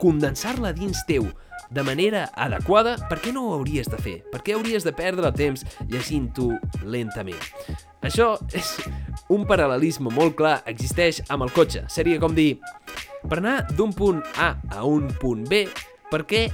condensar-la 0.00 0.72
dins 0.72 1.04
teu 1.04 1.28
de 1.74 1.84
manera 1.84 2.30
adequada, 2.40 2.96
per 3.10 3.20
què 3.20 3.32
no 3.34 3.44
ho 3.44 3.54
hauries 3.58 3.92
de 3.92 4.00
fer? 4.00 4.18
Per 4.32 4.40
què 4.40 4.56
hauries 4.56 4.84
de 4.84 4.96
perdre 4.96 5.28
el 5.28 5.36
temps 5.36 5.64
llegint-ho 5.92 6.54
lentament? 6.88 7.40
Això 8.04 8.34
és 8.56 8.78
un 9.32 9.44
paral·lelisme 9.48 10.12
molt 10.12 10.38
clar, 10.40 10.62
existeix 10.70 11.20
amb 11.28 11.44
el 11.44 11.52
cotxe. 11.52 11.84
Seria 11.92 12.20
com 12.22 12.32
dir, 12.36 12.54
per 13.28 13.40
anar 13.42 13.64
d'un 13.72 13.92
punt 13.92 14.22
A 14.40 14.54
a 14.72 14.84
un 14.88 15.10
punt 15.20 15.44
B, 15.48 15.66
per 16.14 16.22
què 16.30 16.44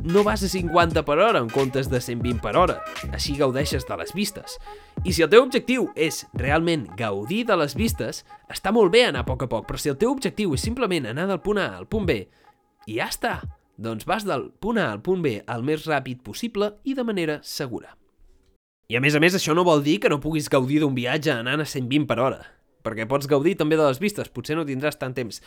no 0.00 0.22
vas 0.24 0.40
a 0.40 0.48
50 0.48 1.02
per 1.04 1.18
hora 1.20 1.42
en 1.42 1.50
comptes 1.52 1.90
de 1.92 2.00
120 2.00 2.40
per 2.40 2.54
hora? 2.56 2.78
Així 3.12 3.34
gaudeixes 3.36 3.84
de 3.84 3.98
les 4.00 4.14
vistes. 4.16 4.56
I 5.04 5.12
si 5.12 5.24
el 5.24 5.28
teu 5.32 5.44
objectiu 5.44 5.90
és 5.92 6.22
realment 6.40 6.86
gaudir 6.96 7.42
de 7.50 7.58
les 7.60 7.76
vistes, 7.76 8.24
està 8.48 8.72
molt 8.72 8.94
bé 8.94 9.04
anar 9.08 9.26
a 9.26 9.28
poc 9.28 9.44
a 9.44 9.50
poc, 9.50 9.66
però 9.68 9.80
si 9.80 9.92
el 9.92 9.98
teu 10.00 10.14
objectiu 10.14 10.54
és 10.56 10.64
simplement 10.64 11.10
anar 11.10 11.28
del 11.28 11.42
punt 11.44 11.60
A 11.60 11.68
al 11.76 11.88
punt 11.90 12.08
B, 12.08 12.22
i 12.88 12.96
ja 12.96 13.10
està, 13.12 13.34
doncs 13.76 14.08
vas 14.08 14.24
del 14.24 14.48
punt 14.60 14.80
A 14.80 14.88
al 14.94 15.02
punt 15.04 15.20
B 15.24 15.36
el 15.44 15.66
més 15.68 15.84
ràpid 15.84 16.24
possible 16.24 16.72
i 16.84 16.96
de 16.96 17.04
manera 17.04 17.40
segura. 17.44 17.92
I 18.88 18.96
a 18.96 19.04
més 19.04 19.14
a 19.14 19.20
més, 19.22 19.36
això 19.36 19.52
no 19.54 19.66
vol 19.68 19.84
dir 19.84 20.00
que 20.00 20.08
no 20.08 20.22
puguis 20.22 20.48
gaudir 20.50 20.80
d'un 20.80 20.96
viatge 20.96 21.34
anant 21.36 21.60
a 21.60 21.68
120 21.68 22.08
per 22.08 22.18
hora, 22.24 22.40
perquè 22.82 23.04
pots 23.06 23.28
gaudir 23.28 23.58
també 23.60 23.76
de 23.76 23.84
les 23.84 24.00
vistes, 24.00 24.32
potser 24.32 24.56
no 24.56 24.64
tindràs 24.66 24.96
tant 24.98 25.12
temps. 25.14 25.42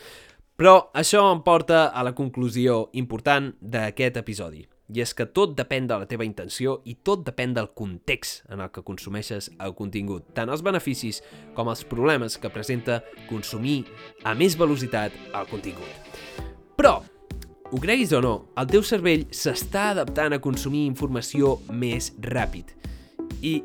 Però 0.54 0.74
això 0.94 1.24
em 1.32 1.40
porta 1.42 1.88
a 1.90 2.02
la 2.06 2.12
conclusió 2.14 2.88
important 2.94 3.52
d'aquest 3.60 4.20
episodi. 4.22 4.68
i 4.94 5.00
és 5.00 5.14
que 5.16 5.24
tot 5.24 5.54
depèn 5.56 5.86
de 5.88 5.96
la 5.96 6.04
teva 6.04 6.26
intenció 6.26 6.82
i 6.84 6.92
tot 6.94 7.22
depèn 7.24 7.54
del 7.56 7.70
context 7.72 8.44
en 8.52 8.60
el 8.60 8.68
que 8.70 8.82
consumeixes 8.84 9.48
el 9.58 9.72
contingut, 9.74 10.26
tant 10.34 10.50
els 10.52 10.60
beneficis 10.62 11.22
com 11.56 11.70
els 11.72 11.82
problemes 11.88 12.36
que 12.36 12.50
presenta 12.52 13.02
consumir 13.26 13.86
a 14.24 14.34
més 14.34 14.58
velocitat 14.60 15.10
el 15.32 15.48
contingut. 15.48 15.88
Però, 16.76 17.00
ho 17.72 17.80
creguis 17.80 18.12
o 18.12 18.20
no, 18.20 18.34
el 18.60 18.68
teu 18.68 18.84
cervell 18.84 19.24
s'està 19.32 19.88
adaptant 19.94 20.36
a 20.36 20.42
consumir 20.44 20.84
informació 20.84 21.56
més 21.72 22.12
ràpid. 22.20 22.76
I 23.40 23.62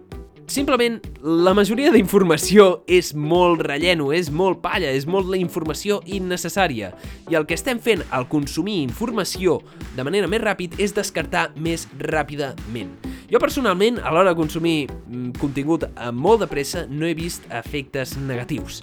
Simplement, 0.50 0.96
la 1.22 1.52
majoria 1.54 1.92
d'informació 1.94 2.80
és 2.90 3.12
molt 3.14 3.62
relleno, 3.68 4.08
és 4.18 4.32
molt 4.34 4.64
palla, 4.64 4.90
és 4.90 5.06
molt 5.06 5.30
la 5.30 5.38
informació 5.38 6.00
innecessària. 6.10 6.90
I 7.30 7.38
el 7.38 7.46
que 7.46 7.54
estem 7.54 7.78
fent 7.78 8.02
al 8.10 8.26
consumir 8.32 8.80
informació 8.82 9.60
de 9.94 10.08
manera 10.08 10.26
més 10.26 10.42
ràpid 10.42 10.80
és 10.82 10.96
descartar 10.98 11.52
més 11.54 11.86
ràpidament. 12.02 12.98
Jo 13.30 13.38
personalment, 13.38 14.02
a 14.02 14.10
l'hora 14.10 14.34
de 14.34 14.42
consumir 14.42 14.90
mm, 14.90 15.38
contingut 15.38 15.86
molt 16.18 16.42
de 16.42 16.50
pressa, 16.50 16.88
no 16.90 17.06
he 17.06 17.14
vist 17.14 17.46
efectes 17.54 18.18
negatius. 18.18 18.82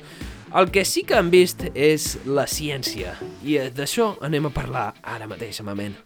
El 0.54 0.70
que 0.70 0.86
sí 0.86 1.02
que 1.02 1.18
han 1.18 1.34
vist 1.34 1.66
és 1.74 2.12
la 2.30 2.46
ciència, 2.46 3.18
i 3.42 3.58
d'això 3.74 4.12
anem 4.22 4.46
a 4.46 4.54
parlar 4.54 4.92
ara 5.02 5.26
mateix, 5.26 5.58
amament. 5.66 5.98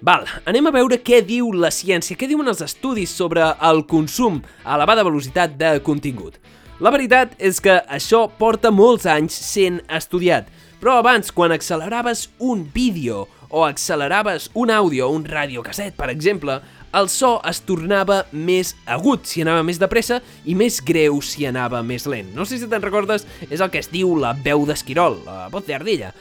Val, 0.00 0.22
anem 0.48 0.64
a 0.64 0.70
veure 0.72 0.96
què 1.04 1.18
diu 1.20 1.50
la 1.52 1.68
ciència, 1.68 2.16
què 2.16 2.24
diuen 2.24 2.48
els 2.48 2.62
estudis 2.64 3.12
sobre 3.12 3.44
el 3.68 3.82
consum 3.84 4.38
a 4.64 4.78
elevada 4.78 5.04
velocitat 5.04 5.58
de 5.60 5.74
contingut. 5.84 6.38
La 6.80 6.88
veritat 6.94 7.34
és 7.36 7.60
que 7.60 7.74
això 7.84 8.22
porta 8.38 8.72
molts 8.72 9.04
anys 9.04 9.36
sent 9.36 9.82
estudiat, 9.92 10.48
però 10.80 10.96
abans, 11.02 11.28
quan 11.36 11.52
acceleraves 11.52 12.30
un 12.40 12.64
vídeo 12.72 13.26
o 13.50 13.66
acceleraves 13.66 14.48
un 14.56 14.72
àudio 14.72 15.10
un 15.12 15.26
radiocasset, 15.28 15.92
per 15.98 16.08
exemple, 16.08 16.56
el 16.96 17.10
so 17.12 17.34
es 17.46 17.60
tornava 17.68 18.22
més 18.32 18.72
agut 18.88 19.28
si 19.28 19.44
anava 19.44 19.60
més 19.66 19.78
de 19.78 19.90
pressa 19.90 20.22
i 20.48 20.56
més 20.56 20.80
greu 20.80 21.20
si 21.20 21.44
anava 21.44 21.84
més 21.84 22.08
lent. 22.08 22.32
No 22.32 22.48
sé 22.48 22.56
si 22.56 22.70
te'n 22.72 22.88
recordes, 22.88 23.28
és 23.50 23.60
el 23.60 23.68
que 23.68 23.84
es 23.84 23.92
diu 23.92 24.16
la 24.16 24.32
veu 24.32 24.64
d'esquirol, 24.64 25.20
la 25.28 25.50
voz 25.52 25.68
d'ardilla. 25.68 26.14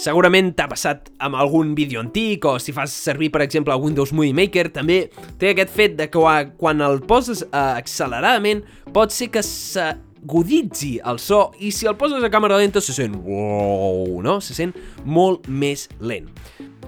Segurament 0.00 0.54
t'ha 0.56 0.64
passat 0.70 1.10
amb 1.20 1.36
algun 1.36 1.74
vídeo 1.76 2.00
antic 2.00 2.46
o 2.48 2.54
si 2.62 2.72
fas 2.72 2.92
servir, 2.94 3.28
per 3.34 3.42
exemple, 3.44 3.74
el 3.74 3.82
Windows 3.82 4.14
Movie 4.16 4.32
Maker, 4.32 4.70
també 4.72 5.02
té 5.40 5.50
aquest 5.52 5.74
fet 5.76 5.98
de 5.98 6.06
que 6.08 6.22
quan 6.56 6.80
el 6.80 7.02
poses 7.04 7.42
eh, 7.44 7.50
acceleradament 7.60 8.62
pot 8.96 9.12
ser 9.12 9.28
que 9.34 9.42
s'aguditzi 9.44 10.94
el 11.04 11.20
so 11.20 11.50
i 11.60 11.68
si 11.76 11.90
el 11.90 11.98
poses 12.00 12.24
a 12.24 12.32
càmera 12.32 12.56
lenta 12.62 12.80
se 12.80 12.96
sent 12.96 13.18
wow, 13.26 14.22
no? 14.24 14.38
Se 14.40 14.56
sent 14.56 14.72
molt 15.04 15.52
més 15.52 15.84
lent. 16.00 16.32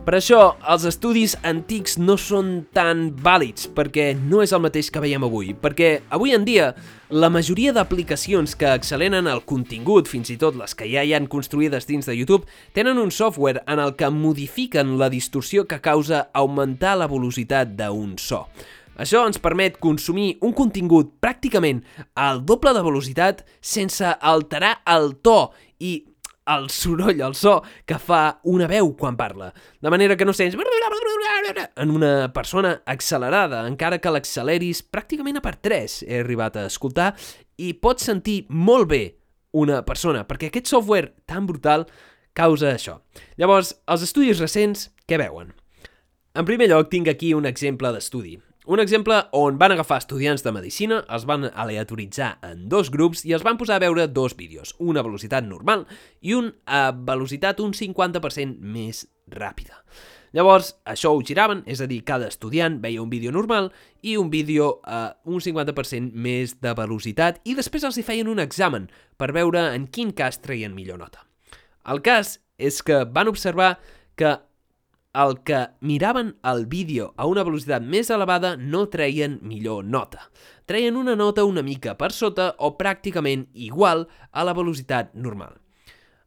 Per 0.02 0.16
això, 0.18 0.56
els 0.66 0.82
estudis 0.88 1.36
antics 1.46 1.92
no 1.94 2.16
són 2.18 2.64
tan 2.74 3.04
vàlids, 3.22 3.68
perquè 3.70 4.08
no 4.18 4.40
és 4.42 4.50
el 4.50 4.64
mateix 4.64 4.88
que 4.90 4.98
veiem 4.98 5.22
avui, 5.22 5.52
perquè 5.54 5.92
avui 6.10 6.34
en 6.34 6.42
dia 6.42 6.72
la 7.14 7.30
majoria 7.30 7.70
d'aplicacions 7.76 8.56
que 8.58 8.66
acceleren 8.66 9.30
el 9.30 9.44
contingut, 9.46 10.10
fins 10.10 10.32
i 10.34 10.38
tot 10.42 10.58
les 10.58 10.74
que 10.74 10.90
ja 10.90 11.06
hi 11.06 11.14
han 11.14 11.30
construïdes 11.30 11.86
dins 11.86 12.10
de 12.10 12.18
YouTube, 12.18 12.50
tenen 12.74 12.98
un 12.98 13.14
software 13.14 13.62
en 13.70 13.78
el 13.78 13.94
que 13.94 14.10
modifiquen 14.10 14.96
la 14.98 15.06
distorsió 15.12 15.68
que 15.70 15.78
causa 15.78 16.26
augmentar 16.34 16.96
la 16.98 17.06
velocitat 17.06 17.78
d'un 17.78 18.18
so. 18.18 18.48
Això 18.98 19.22
ens 19.22 19.38
permet 19.38 19.78
consumir 19.78 20.32
un 20.42 20.50
contingut 20.50 21.14
pràcticament 21.22 21.84
al 22.18 22.42
doble 22.42 22.74
de 22.74 22.82
velocitat 22.82 23.46
sense 23.62 24.18
alterar 24.18 24.80
el 24.82 25.14
to 25.22 25.52
i 25.78 26.00
el 26.46 26.68
soroll, 26.70 27.20
el 27.22 27.34
so 27.38 27.60
que 27.86 27.98
fa 28.02 28.40
una 28.48 28.66
veu 28.70 28.92
quan 28.98 29.16
parla. 29.16 29.52
De 29.80 29.90
manera 29.92 30.16
que 30.16 30.26
no 30.26 30.34
sents 30.34 30.56
en 30.56 31.90
una 31.90 32.32
persona 32.32 32.82
accelerada, 32.86 33.66
encara 33.68 34.00
que 34.02 34.10
l'acceleris 34.10 34.82
pràcticament 34.82 35.38
a 35.38 35.44
per 35.44 35.56
3, 35.56 36.02
he 36.08 36.20
arribat 36.20 36.56
a 36.56 36.66
escoltar, 36.70 37.12
i 37.58 37.72
pots 37.74 38.08
sentir 38.10 38.46
molt 38.48 38.88
bé 38.90 39.02
una 39.52 39.82
persona, 39.86 40.24
perquè 40.26 40.48
aquest 40.48 40.70
software 40.72 41.12
tan 41.28 41.46
brutal 41.46 41.86
causa 42.32 42.72
això. 42.72 43.00
Llavors, 43.36 43.74
els 43.86 44.06
estudis 44.06 44.40
recents, 44.40 44.88
què 45.06 45.20
veuen? 45.20 45.52
En 46.32 46.48
primer 46.48 46.70
lloc, 46.72 46.88
tinc 46.88 47.10
aquí 47.12 47.34
un 47.36 47.44
exemple 47.46 47.92
d'estudi. 47.92 48.38
Un 48.64 48.78
exemple 48.78 49.16
on 49.32 49.56
van 49.58 49.72
agafar 49.74 49.96
estudiants 49.98 50.44
de 50.46 50.52
medicina, 50.54 51.00
els 51.10 51.24
van 51.26 51.48
aleatoritzar 51.50 52.36
en 52.46 52.68
dos 52.70 52.92
grups 52.94 53.24
i 53.26 53.32
els 53.34 53.42
van 53.42 53.56
posar 53.58 53.80
a 53.80 53.82
veure 53.82 54.04
dos 54.06 54.36
vídeos, 54.38 54.76
una 54.78 55.02
a 55.02 55.02
velocitat 55.02 55.42
normal 55.42 55.82
i 56.22 56.36
un 56.38 56.52
a 56.62 56.92
velocitat 56.94 57.58
un 57.58 57.72
50% 57.74 58.62
més 58.62 59.08
ràpida. 59.26 59.80
Llavors, 60.32 60.76
això 60.86 61.10
ho 61.10 61.24
giraven, 61.26 61.64
és 61.66 61.82
a 61.82 61.88
dir, 61.90 62.04
cada 62.06 62.30
estudiant 62.30 62.78
veia 62.84 63.02
un 63.02 63.10
vídeo 63.10 63.34
normal 63.34 63.72
i 64.00 64.14
un 64.16 64.30
vídeo 64.30 64.78
a 64.86 65.18
un 65.26 65.42
50% 65.42 66.14
més 66.14 66.54
de 66.62 66.76
velocitat 66.78 67.42
i 67.42 67.58
després 67.58 67.82
els 67.82 67.98
hi 67.98 68.06
feien 68.06 68.30
un 68.30 68.38
examen 68.38 68.86
per 69.18 69.32
veure 69.34 69.72
en 69.74 69.90
quin 69.90 70.14
cas 70.14 70.38
treien 70.38 70.78
millor 70.78 71.02
nota. 71.02 71.26
El 71.82 71.98
cas 71.98 72.38
és 72.62 72.78
que 72.86 73.02
van 73.10 73.26
observar 73.26 73.74
que 74.14 74.36
el 75.12 75.42
que 75.44 75.68
miraven 75.80 76.36
el 76.42 76.66
vídeo 76.66 77.12
a 77.16 77.26
una 77.28 77.44
velocitat 77.44 77.84
més 77.84 78.10
elevada 78.10 78.54
no 78.56 78.86
treien 78.92 79.38
millor 79.44 79.84
nota. 79.84 80.30
Treien 80.66 80.96
una 80.96 81.14
nota 81.16 81.44
una 81.44 81.62
mica 81.62 81.96
per 82.00 82.12
sota 82.16 82.52
o 82.58 82.72
pràcticament 82.78 83.46
igual 83.52 84.06
a 84.32 84.44
la 84.44 84.54
velocitat 84.56 85.12
normal. 85.14 85.58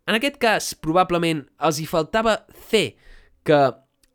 En 0.05 0.13
aquest 0.13 0.37
cas, 0.37 0.73
probablement 0.77 1.47
els 1.65 1.79
hi 1.81 1.87
faltava 1.89 2.43
fer 2.53 2.93
que 3.45 3.61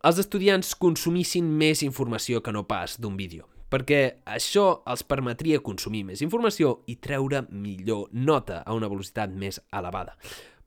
els 0.06 0.20
estudiants 0.22 0.76
consumissin 0.78 1.48
més 1.58 1.82
informació 1.82 2.38
que 2.40 2.54
no 2.54 2.62
pas 2.68 2.94
d'un 3.02 3.16
vídeo, 3.18 3.48
perquè 3.68 4.22
això 4.24 4.84
els 4.86 5.02
permetria 5.02 5.60
consumir 5.66 6.04
més 6.06 6.22
informació 6.22 6.78
i 6.86 6.96
treure 7.02 7.42
millor 7.50 8.06
nota 8.12 8.62
a 8.62 8.76
una 8.78 8.88
velocitat 8.88 9.34
més 9.34 9.58
elevada. 9.74 10.14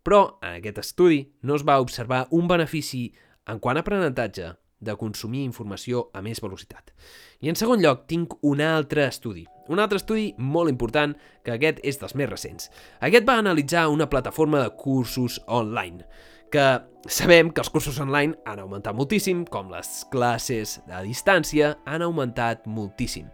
Però 0.04 0.42
en 0.44 0.60
aquest 0.60 0.82
estudi 0.84 1.22
no 1.48 1.56
es 1.56 1.64
va 1.64 1.80
observar 1.80 2.26
un 2.36 2.50
benefici 2.52 3.14
en 3.48 3.60
quant 3.60 3.78
a 3.78 3.84
aprenentatge, 3.84 4.54
de 4.84 4.96
consumir 5.00 5.44
informació 5.48 6.10
a 6.14 6.22
més 6.22 6.42
velocitat. 6.44 6.92
I 7.40 7.50
en 7.52 7.58
segon 7.60 7.82
lloc, 7.82 8.06
tinc 8.10 8.36
un 8.44 8.62
altre 8.62 9.08
estudi. 9.08 9.46
Un 9.72 9.80
altre 9.80 10.00
estudi 10.02 10.34
molt 10.38 10.72
important, 10.72 11.16
que 11.44 11.56
aquest 11.56 11.80
és 11.88 12.00
dels 12.02 12.16
més 12.20 12.30
recents. 12.30 12.70
Aquest 13.00 13.28
va 13.28 13.40
analitzar 13.40 13.88
una 13.92 14.10
plataforma 14.12 14.60
de 14.60 14.74
cursos 14.76 15.40
online, 15.48 16.04
que 16.52 16.68
sabem 17.10 17.50
que 17.50 17.64
els 17.64 17.72
cursos 17.74 18.00
online 18.00 18.38
han 18.46 18.62
augmentat 18.62 18.96
moltíssim, 18.96 19.46
com 19.50 19.72
les 19.74 20.04
classes 20.12 20.80
a 20.92 21.02
distància 21.06 21.78
han 21.90 22.04
augmentat 22.06 22.68
moltíssim. 22.68 23.32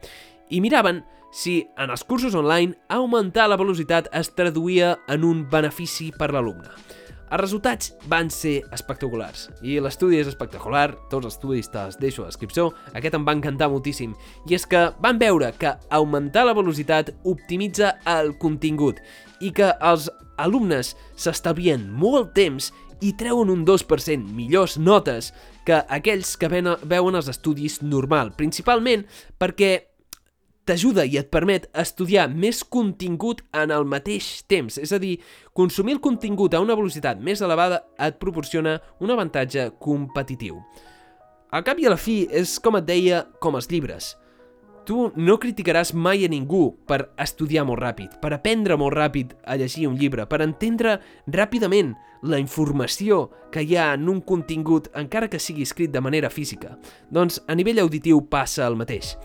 I 0.49 0.61
miraven 0.61 1.03
si 1.31 1.59
en 1.77 1.91
els 1.93 2.05
cursos 2.07 2.33
online 2.33 2.77
augmentar 2.89 3.49
la 3.49 3.59
velocitat 3.59 4.07
es 4.17 4.31
traduïa 4.33 4.95
en 5.09 5.27
un 5.27 5.43
benefici 5.49 6.09
per 6.15 6.31
l'alumne. 6.33 6.71
Els 7.29 7.41
resultats 7.43 7.91
van 8.09 8.31
ser 8.33 8.55
espectaculars. 8.73 9.49
I 9.61 9.75
l'estudi 9.83 10.17
és 10.17 10.29
espectacular, 10.31 10.95
tots 11.11 11.27
els 11.27 11.35
estudis 11.35 11.69
te'ls 11.69 11.99
deixo 12.01 12.23
a 12.23 12.25
la 12.25 12.31
descripció, 12.33 12.71
aquest 12.97 13.13
em 13.13 13.27
va 13.27 13.35
encantar 13.37 13.69
moltíssim. 13.69 14.15
I 14.49 14.57
és 14.57 14.65
que 14.65 14.87
van 15.03 15.21
veure 15.21 15.51
que 15.61 15.75
augmentar 15.93 16.47
la 16.47 16.55
velocitat 16.57 17.13
optimitza 17.29 17.99
el 18.09 18.33
contingut 18.41 18.97
i 19.45 19.53
que 19.53 19.69
els 19.77 20.09
alumnes 20.41 20.95
s'estalvien 21.19 21.85
molt 21.91 22.33
temps 22.33 22.71
i 23.05 23.13
treuen 23.19 23.51
un 23.53 23.61
2% 23.67 24.33
millors 24.35 24.79
notes 24.81 25.29
que 25.67 25.83
aquells 25.87 26.33
que 26.39 26.49
veuen 26.49 27.15
els 27.15 27.29
estudis 27.31 27.79
normal, 27.85 28.33
principalment 28.35 29.05
perquè 29.39 29.88
t'ajuda 30.69 31.07
i 31.09 31.17
et 31.17 31.31
permet 31.33 31.65
estudiar 31.81 32.27
més 32.29 32.61
contingut 32.61 33.41
en 33.57 33.71
el 33.73 33.87
mateix 33.89 34.43
temps. 34.49 34.77
És 34.77 34.93
a 34.93 34.99
dir, 35.01 35.15
consumir 35.57 35.95
el 35.97 36.01
contingut 36.03 36.53
a 36.53 36.61
una 36.61 36.75
velocitat 36.77 37.21
més 37.25 37.41
elevada 37.41 37.81
et 37.97 38.19
proporciona 38.21 38.77
un 39.01 39.09
avantatge 39.09 39.71
competitiu. 39.81 40.59
Al 41.49 41.65
cap 41.65 41.79
i 41.81 41.87
a 41.89 41.93
la 41.95 41.97
fi, 41.97 42.21
és 42.29 42.59
com 42.61 42.77
et 42.77 42.85
deia, 42.85 43.23
com 43.41 43.57
els 43.57 43.69
llibres. 43.71 44.11
Tu 44.85 45.07
no 45.17 45.37
criticaràs 45.41 45.95
mai 45.97 46.25
a 46.25 46.29
ningú 46.29 46.61
per 46.89 47.09
estudiar 47.17 47.65
molt 47.65 47.81
ràpid, 47.81 48.19
per 48.21 48.31
aprendre 48.35 48.77
molt 48.77 48.93
ràpid 48.97 49.33
a 49.49 49.57
llegir 49.57 49.87
un 49.89 49.97
llibre, 49.97 50.27
per 50.29 50.43
entendre 50.45 50.99
ràpidament 51.25 51.95
la 52.29 52.37
informació 52.37 53.23
que 53.53 53.65
hi 53.65 53.73
ha 53.77 53.89
en 53.95 54.05
un 54.09 54.21
contingut, 54.21 54.91
encara 54.93 55.29
que 55.29 55.41
sigui 55.41 55.65
escrit 55.65 55.89
de 55.93 56.01
manera 56.01 56.29
física. 56.29 56.75
Doncs 57.09 57.41
a 57.47 57.57
nivell 57.57 57.81
auditiu 57.81 58.21
passa 58.29 58.67
el 58.69 58.77
mateix. 58.77 59.15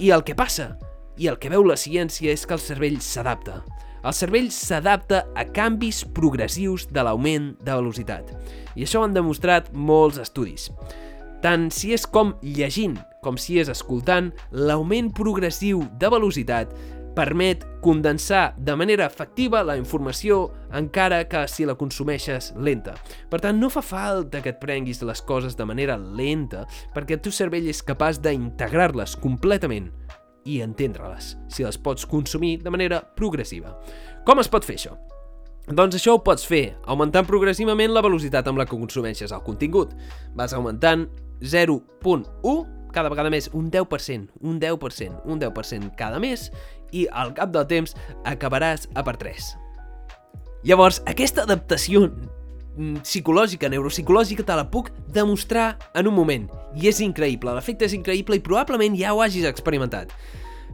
I 0.00 0.10
el 0.10 0.24
que 0.24 0.36
passa 0.36 0.72
i 1.16 1.30
el 1.30 1.38
que 1.38 1.52
veu 1.52 1.64
la 1.66 1.78
ciència 1.80 2.34
és 2.34 2.44
que 2.46 2.56
el 2.56 2.62
cervell 2.62 3.00
s'adapta. 3.02 3.62
El 4.04 4.12
cervell 4.12 4.50
s'adapta 4.52 5.24
a 5.34 5.46
canvis 5.48 6.02
progressius 6.16 6.88
de 6.92 7.02
l'augment 7.06 7.54
de 7.64 7.72
velocitat. 7.72 8.34
I 8.76 8.84
això 8.84 9.00
ho 9.00 9.08
han 9.08 9.16
demostrat 9.16 9.72
molts 9.72 10.20
estudis. 10.20 10.68
Tant 11.44 11.70
si 11.72 11.92
és 11.96 12.04
com 12.08 12.34
llegint 12.42 12.98
com 13.24 13.38
si 13.40 13.56
és 13.58 13.70
escoltant, 13.72 14.28
l'augment 14.52 15.08
progressiu 15.16 15.82
de 15.98 16.10
velocitat 16.12 16.74
permet 17.14 17.62
condensar 17.80 18.56
de 18.58 18.74
manera 18.76 19.06
efectiva 19.06 19.62
la 19.62 19.76
informació 19.78 20.48
encara 20.74 21.22
que 21.30 21.44
si 21.48 21.64
la 21.64 21.76
consumeixes 21.78 22.50
lenta. 22.58 22.96
Per 23.30 23.38
tant, 23.40 23.60
no 23.60 23.70
fa 23.70 23.84
falta 23.86 24.42
que 24.42 24.50
et 24.50 24.60
prenguis 24.60 25.00
les 25.06 25.22
coses 25.22 25.54
de 25.56 25.66
manera 25.68 25.96
lenta 25.96 26.64
perquè 26.94 27.16
el 27.16 27.22
teu 27.24 27.32
cervell 27.32 27.70
és 27.70 27.84
capaç 27.86 28.20
d'integrar-les 28.24 29.16
completament 29.22 29.92
i 30.44 30.60
entendre-les, 30.64 31.34
si 31.48 31.64
les 31.64 31.78
pots 31.80 32.06
consumir 32.06 32.58
de 32.62 32.72
manera 32.72 33.00
progressiva. 33.16 33.74
Com 34.24 34.40
es 34.42 34.50
pot 34.52 34.64
fer 34.66 34.76
això? 34.78 34.94
Doncs 35.64 35.96
això 35.96 36.18
ho 36.18 36.20
pots 36.24 36.44
fer 36.44 36.74
augmentant 36.84 37.24
progressivament 37.24 37.94
la 37.94 38.02
velocitat 38.04 38.48
amb 38.50 38.60
la 38.60 38.66
que 38.68 38.76
consumeixes 38.76 39.32
el 39.32 39.44
contingut. 39.46 39.94
Vas 40.36 40.52
augmentant 40.52 41.06
0.1 41.40 42.74
cada 42.94 43.10
vegada 43.10 43.30
més, 43.32 43.48
un 43.52 43.70
10%, 43.72 44.28
un 44.46 44.60
10%, 44.60 45.24
un 45.24 45.40
10% 45.40 45.94
cada 45.98 46.20
mes 46.22 46.46
i 46.94 47.08
al 47.10 47.34
cap 47.34 47.50
del 47.54 47.66
temps 47.66 47.96
acabaràs 48.28 48.86
a 48.94 49.02
per 49.02 49.16
3. 49.18 49.50
Llavors, 50.64 51.02
aquesta 51.10 51.42
adaptació 51.44 52.06
psicològica, 53.02 53.68
neuropsicològica, 53.70 54.44
te 54.46 54.56
la 54.56 54.66
puc 54.70 54.90
demostrar 55.14 55.74
en 55.94 56.08
un 56.10 56.16
moment. 56.16 56.48
I 56.74 56.88
és 56.90 57.00
increïble, 57.04 57.54
l'efecte 57.54 57.86
és 57.86 57.94
increïble 57.96 58.38
i 58.38 58.42
probablement 58.44 58.96
ja 58.98 59.14
ho 59.14 59.22
hagis 59.22 59.46
experimentat. 59.48 60.12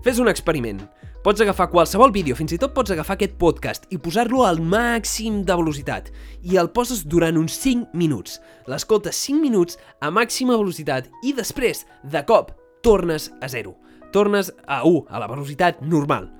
Fes 0.04 0.19
un 0.19 0.30
experiment. 0.33 0.80
Pots 1.21 1.42
agafar 1.45 1.66
qualsevol 1.69 2.14
vídeo, 2.14 2.33
fins 2.33 2.54
i 2.57 2.59
tot 2.59 2.73
pots 2.73 2.95
agafar 2.95 3.19
aquest 3.19 3.35
podcast 3.37 3.85
i 3.92 3.99
posar-lo 4.00 4.47
al 4.49 4.57
màxim 4.64 5.42
de 5.45 5.52
velocitat 5.52 6.09
i 6.49 6.57
el 6.57 6.71
poses 6.73 7.02
durant 7.04 7.37
uns 7.37 7.59
5 7.61 7.92
minuts. 7.92 8.38
L'escoltes 8.64 9.21
5 9.28 9.37
minuts 9.42 9.76
a 10.00 10.09
màxima 10.09 10.57
velocitat 10.57 11.11
i 11.21 11.35
després, 11.37 11.85
de 12.09 12.25
cop, 12.25 12.54
tornes 12.80 13.28
a 13.45 13.52
0. 13.52 13.76
Tornes 14.16 14.49
a 14.64 14.80
1, 14.88 15.04
a 15.12 15.21
la 15.21 15.28
velocitat 15.28 15.85
normal. 15.85 16.30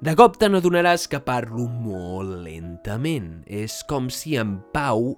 De 0.00 0.14
cop 0.16 0.38
te 0.40 0.48
n'adonaràs 0.48 1.02
que 1.12 1.18
parlo 1.20 1.66
molt 1.68 2.38
lentament. 2.46 3.42
És 3.44 3.82
com 3.84 4.06
si 4.08 4.32
en 4.40 4.54
Pau 4.72 5.10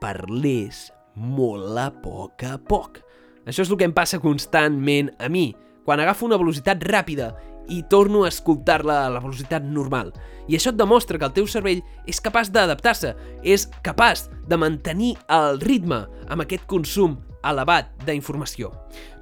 parlés 0.00 0.86
molt 1.12 1.76
a 1.76 1.90
poc 1.92 2.40
a 2.48 2.54
poc. 2.56 3.02
Això 3.44 3.60
és 3.60 3.68
el 3.68 3.76
que 3.76 3.84
em 3.84 3.92
passa 3.92 4.22
constantment 4.22 5.10
a 5.20 5.28
mi. 5.28 5.50
Quan 5.84 6.00
agafo 6.00 6.24
una 6.24 6.40
velocitat 6.40 6.80
ràpida 6.88 7.28
i 7.68 7.82
torno 7.92 8.24
a 8.24 8.32
escoltar-la 8.32 9.02
a 9.04 9.12
la 9.12 9.20
velocitat 9.20 9.68
normal. 9.68 10.14
I 10.48 10.56
això 10.56 10.72
et 10.72 10.80
demostra 10.80 11.20
que 11.20 11.28
el 11.28 11.36
teu 11.36 11.44
cervell 11.44 11.84
és 12.08 12.24
capaç 12.24 12.48
d'adaptar-se, 12.56 13.12
és 13.44 13.68
capaç 13.84 14.30
de 14.48 14.56
mantenir 14.56 15.12
el 15.28 15.60
ritme 15.60 16.06
amb 16.32 16.48
aquest 16.48 16.64
consum 16.72 17.20
elevat 17.44 17.92
d'informació. 18.08 18.72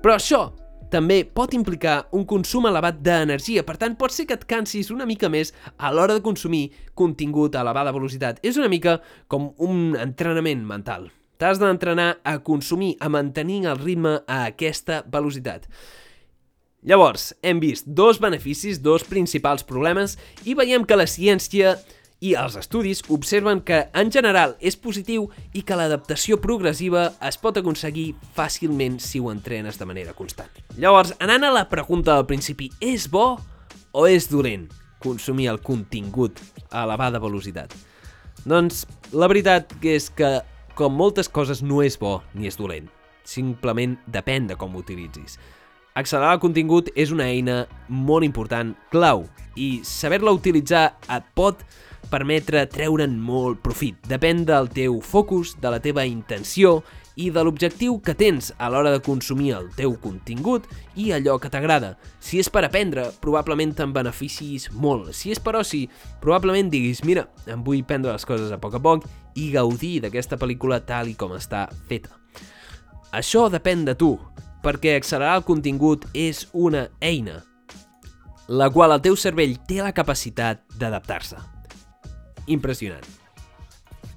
Però 0.05 0.15
això 0.15 0.53
també 0.91 1.23
pot 1.25 1.55
implicar 1.55 2.09
un 2.17 2.27
consum 2.29 2.67
elevat 2.71 2.99
d'energia, 3.05 3.63
per 3.67 3.77
tant 3.81 3.95
pot 3.99 4.13
ser 4.15 4.27
que 4.27 4.37
et 4.37 4.45
cansis 4.51 4.91
una 4.91 5.07
mica 5.07 5.31
més 5.33 5.55
a 5.79 5.93
l'hora 5.95 6.17
de 6.19 6.25
consumir 6.25 6.67
contingut 6.99 7.55
a 7.55 7.63
elevada 7.65 7.95
velocitat. 7.95 8.43
És 8.43 8.59
una 8.59 8.69
mica 8.69 8.99
com 9.31 9.53
un 9.59 9.97
entrenament 9.99 10.67
mental. 10.67 11.09
T'has 11.41 11.57
d'entrenar 11.63 12.19
a 12.27 12.37
consumir, 12.45 12.97
a 13.01 13.09
mantenir 13.09 13.63
el 13.71 13.79
ritme 13.81 14.19
a 14.27 14.43
aquesta 14.51 15.01
velocitat. 15.09 15.71
Llavors, 16.83 17.31
hem 17.45 17.61
vist 17.61 17.87
dos 17.87 18.21
beneficis, 18.21 18.83
dos 18.83 19.05
principals 19.05 19.65
problemes, 19.65 20.19
i 20.45 20.55
veiem 20.57 20.85
que 20.89 20.97
la 20.97 21.09
ciència 21.09 21.75
i 22.21 22.35
els 22.37 22.57
estudis 22.61 23.01
observen 23.09 23.63
que 23.65 23.81
en 23.97 24.11
general 24.13 24.53
és 24.61 24.77
positiu 24.77 25.29
i 25.57 25.63
que 25.65 25.77
l'adaptació 25.77 26.37
progressiva 26.41 27.07
es 27.27 27.39
pot 27.41 27.57
aconseguir 27.57 28.13
fàcilment 28.37 28.99
si 29.01 29.21
ho 29.21 29.31
entrenes 29.33 29.81
de 29.81 29.89
manera 29.89 30.13
constant. 30.17 30.53
Llavors, 30.77 31.15
anant 31.19 31.49
a 31.49 31.55
la 31.55 31.67
pregunta 31.73 32.15
del 32.15 32.29
principi, 32.29 32.69
és 32.81 33.09
bo 33.09 33.39
o 33.93 34.07
és 34.07 34.29
dolent 34.31 34.69
consumir 35.01 35.49
el 35.49 35.63
contingut 35.65 36.43
a 36.69 36.85
elevada 36.85 37.21
velocitat? 37.23 37.73
Doncs 38.45 38.85
la 39.17 39.29
veritat 39.29 39.73
és 39.85 40.11
que, 40.13 40.39
com 40.77 40.93
moltes 40.97 41.29
coses, 41.29 41.65
no 41.65 41.81
és 41.85 41.97
bo 42.01 42.21
ni 42.35 42.49
és 42.49 42.61
dolent. 42.61 42.89
Simplement 43.25 43.97
depèn 44.09 44.49
de 44.49 44.57
com 44.61 44.77
ho 44.77 44.85
utilitzis. 44.85 45.39
Accelerar 45.99 46.37
el 46.37 46.43
contingut 46.43 46.91
és 46.95 47.11
una 47.11 47.27
eina 47.27 47.65
molt 47.89 48.23
important, 48.23 48.77
clau, 48.93 49.25
i 49.59 49.81
saber-la 49.83 50.33
utilitzar 50.37 50.85
et 51.11 51.27
pot 51.35 51.65
permetre 52.11 52.63
treure'n 52.71 53.17
molt 53.19 53.59
profit. 53.65 53.99
Depèn 54.09 54.45
del 54.47 54.71
teu 54.75 55.01
focus, 55.03 55.57
de 55.61 55.71
la 55.73 55.81
teva 55.83 56.07
intenció 56.07 56.81
i 57.21 57.29
de 57.35 57.43
l'objectiu 57.45 57.99
que 58.01 58.15
tens 58.15 58.53
a 58.59 58.71
l'hora 58.71 58.93
de 58.95 59.03
consumir 59.05 59.51
el 59.59 59.67
teu 59.77 59.97
contingut 60.01 60.69
i 60.95 61.11
allò 61.13 61.37
que 61.43 61.51
t'agrada. 61.53 61.97
Si 62.23 62.39
és 62.41 62.49
per 62.49 62.65
aprendre, 62.65 63.09
probablement 63.21 63.75
te'n 63.77 63.93
beneficis 63.93 64.71
molt. 64.73 65.11
Si 65.15 65.35
és 65.35 65.43
per 65.43 65.57
oci, 65.59 65.85
probablement 66.23 66.71
diguis, 66.71 67.03
mira, 67.05 67.27
em 67.51 67.67
vull 67.67 67.83
prendre 67.85 68.15
les 68.15 68.27
coses 68.27 68.55
a 68.55 68.61
poc 68.63 68.79
a 68.79 68.83
poc 68.83 69.11
i 69.35 69.51
gaudir 69.53 69.99
d'aquesta 70.07 70.39
pel·lícula 70.41 70.81
tal 70.87 71.11
i 71.11 71.19
com 71.19 71.35
està 71.37 71.67
feta. 71.91 72.15
Això 73.11 73.49
depèn 73.51 73.85
de 73.85 73.97
tu, 73.99 74.15
perquè 74.65 74.97
accelerar 74.97 75.39
el 75.41 75.47
contingut 75.49 76.07
és 76.15 76.47
una 76.53 76.89
eina, 77.01 77.41
la 78.51 78.69
qual 78.73 78.97
el 78.97 79.03
teu 79.05 79.17
cervell 79.17 79.57
té 79.69 79.81
la 79.85 79.95
capacitat 79.95 80.65
d'adaptar-se. 80.81 81.39
Impressionant. 82.51 83.07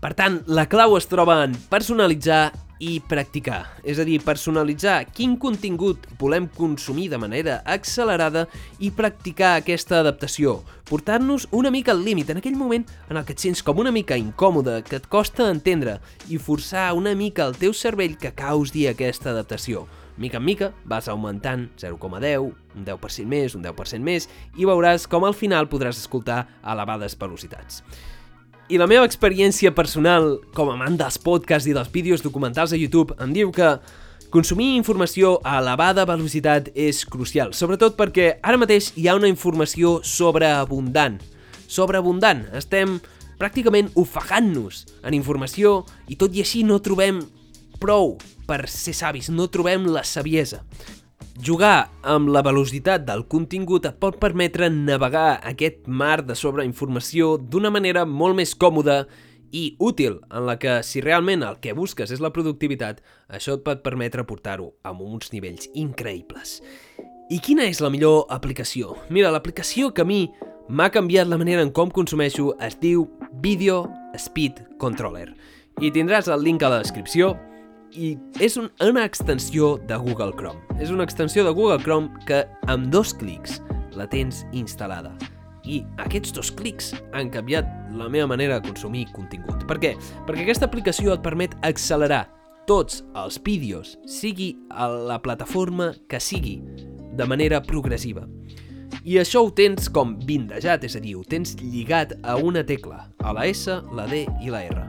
Per 0.04 0.12
tant, 0.18 0.42
la 0.52 0.66
clau 0.68 0.98
es 0.98 1.08
troba 1.08 1.44
en 1.46 1.54
personalitzar 1.72 2.50
i 2.84 2.98
practicar, 3.08 3.62
és 3.88 4.00
a 4.02 4.04
dir, 4.04 4.18
personalitzar 4.26 4.98
quin 5.16 5.38
contingut 5.40 6.04
volem 6.20 6.50
consumir 6.58 7.08
de 7.14 7.20
manera 7.22 7.62
accelerada 7.70 8.48
i 8.84 8.92
practicar 8.92 9.54
aquesta 9.62 10.02
adaptació, 10.02 10.58
portar-nos 10.90 11.48
una 11.56 11.72
mica 11.72 11.94
al 11.94 12.04
límit 12.04 12.34
en 12.34 12.42
aquell 12.42 12.60
moment 12.60 12.84
en 13.08 13.22
el 13.22 13.24
que 13.24 13.38
et 13.38 13.46
sents 13.46 13.64
com 13.64 13.80
una 13.80 13.94
mica 13.96 14.20
incòmode, 14.20 14.82
que 14.90 15.00
et 15.00 15.08
costa 15.08 15.48
entendre 15.54 16.00
i 16.28 16.42
forçar 16.42 16.92
una 16.98 17.16
mica 17.16 17.48
el 17.48 17.56
teu 17.56 17.72
cervell 17.72 18.18
que 18.20 18.36
causi 18.36 18.90
aquesta 18.90 19.32
adaptació. 19.32 19.88
Mica 20.18 20.38
en 20.38 20.46
mica 20.46 20.72
vas 20.86 21.08
augmentant 21.10 21.70
0,10, 21.82 22.54
un 22.76 22.86
10% 22.86 23.26
més, 23.30 23.56
un 23.58 23.64
10% 23.66 24.06
més, 24.06 24.30
i 24.58 24.68
veuràs 24.70 25.08
com 25.10 25.26
al 25.26 25.34
final 25.34 25.70
podràs 25.72 25.98
escoltar 25.98 26.46
elevades 26.62 27.18
velocitats. 27.20 27.82
I 28.70 28.80
la 28.80 28.88
meva 28.88 29.08
experiència 29.10 29.74
personal 29.76 30.38
com 30.56 30.70
a 30.72 30.78
amant 30.78 30.96
dels 30.98 31.18
podcasts 31.20 31.68
i 31.68 31.76
dels 31.76 31.92
vídeos 31.92 32.24
documentals 32.24 32.72
a 32.72 32.80
YouTube 32.80 33.18
em 33.22 33.34
diu 33.36 33.52
que 33.52 33.76
consumir 34.34 34.72
informació 34.78 35.36
a 35.46 35.60
elevada 35.60 36.08
velocitat 36.10 36.72
és 36.74 37.04
crucial, 37.06 37.52
sobretot 37.54 37.98
perquè 37.98 38.38
ara 38.42 38.58
mateix 38.58 38.94
hi 38.98 39.10
ha 39.10 39.18
una 39.18 39.30
informació 39.30 40.00
sobreabundant. 40.02 41.20
Sobreabundant. 41.68 42.48
Estem 42.54 43.00
pràcticament 43.42 43.92
ofegant-nos 44.00 44.86
en 45.04 45.16
informació 45.18 45.82
i 46.08 46.18
tot 46.18 46.34
i 46.34 46.44
així 46.44 46.64
no 46.66 46.82
trobem 46.82 47.22
prou 47.84 48.16
per 48.48 48.66
ser 48.72 48.96
savis, 48.96 49.30
no 49.30 49.50
trobem 49.52 49.90
la 49.92 50.06
saviesa. 50.08 50.64
Jugar 51.44 51.90
amb 52.06 52.30
la 52.30 52.44
velocitat 52.46 53.04
del 53.08 53.26
contingut 53.28 53.88
et 53.90 53.98
pot 54.00 54.20
permetre 54.22 54.70
navegar 54.70 55.40
aquest 55.42 55.88
mar 55.88 56.22
de 56.24 56.36
sobreinformació 56.38 57.36
d'una 57.42 57.72
manera 57.74 58.06
molt 58.06 58.38
més 58.38 58.54
còmoda 58.54 59.04
i 59.54 59.76
útil, 59.82 60.20
en 60.34 60.48
la 60.48 60.58
que 60.62 60.80
si 60.86 61.02
realment 61.02 61.44
el 61.46 61.60
que 61.62 61.76
busques 61.78 62.12
és 62.14 62.22
la 62.22 62.32
productivitat, 62.34 63.02
això 63.30 63.58
et 63.58 63.64
pot 63.66 63.84
permetre 63.86 64.26
portar-ho 64.30 64.72
a 64.84 64.94
uns 64.94 65.34
nivells 65.34 65.70
increïbles. 65.74 66.60
I 67.34 67.40
quina 67.42 67.66
és 67.70 67.82
la 67.82 67.90
millor 67.94 68.28
aplicació? 68.34 68.98
Mira, 69.10 69.32
l'aplicació 69.34 69.94
que 69.94 70.04
a 70.04 70.10
mi 70.10 70.28
m'ha 70.70 70.90
canviat 70.94 71.30
la 71.30 71.38
manera 71.42 71.62
en 71.66 71.72
com 71.74 71.90
consumeixo 71.94 72.54
es 72.62 72.78
diu 72.82 73.08
Video 73.42 73.88
Speed 74.18 74.78
Controller. 74.82 75.32
I 75.82 75.90
tindràs 75.94 76.30
el 76.30 76.46
link 76.46 76.62
a 76.62 76.70
la 76.70 76.82
descripció 76.82 77.34
i 77.96 78.14
és 78.42 78.58
un, 78.58 78.70
una 78.82 79.06
extensió 79.06 79.78
de 79.88 79.98
Google 80.02 80.34
Chrome. 80.38 80.62
És 80.82 80.92
una 80.94 81.06
extensió 81.06 81.46
de 81.46 81.54
Google 81.54 81.80
Chrome 81.84 82.10
que 82.28 82.44
amb 82.72 82.90
dos 82.94 83.14
clics 83.14 83.60
la 83.98 84.08
tens 84.10 84.44
instal·lada. 84.54 85.14
I 85.64 85.84
aquests 86.04 86.34
dos 86.36 86.52
clics 86.52 86.92
han 87.16 87.32
canviat 87.32 87.68
la 87.96 88.10
meva 88.12 88.28
manera 88.28 88.60
de 88.60 88.68
consumir 88.68 89.06
contingut. 89.14 89.64
Per 89.70 89.80
què? 89.80 89.94
Perquè 90.28 90.44
aquesta 90.44 90.68
aplicació 90.68 91.14
et 91.14 91.24
permet 91.24 91.56
accelerar 91.64 92.26
tots 92.68 93.04
els 93.20 93.40
vídeos, 93.44 93.98
sigui 94.08 94.54
a 94.72 94.88
la 94.88 95.20
plataforma 95.24 95.94
que 96.10 96.20
sigui, 96.24 96.60
de 97.14 97.28
manera 97.30 97.62
progressiva. 97.64 98.26
I 99.04 99.18
això 99.20 99.42
ho 99.44 99.50
tens 99.52 99.90
com 99.92 100.16
vindejat, 100.28 100.86
és 100.88 100.96
a 100.96 101.02
dir, 101.04 101.18
ho 101.20 101.26
tens 101.28 101.58
lligat 101.60 102.16
a 102.24 102.38
una 102.40 102.64
tecla, 102.64 103.10
a 103.20 103.34
la 103.36 103.48
S, 103.50 103.72
la 103.92 104.08
D 104.08 104.24
i 104.44 104.54
la 104.54 104.64
R. 104.64 104.86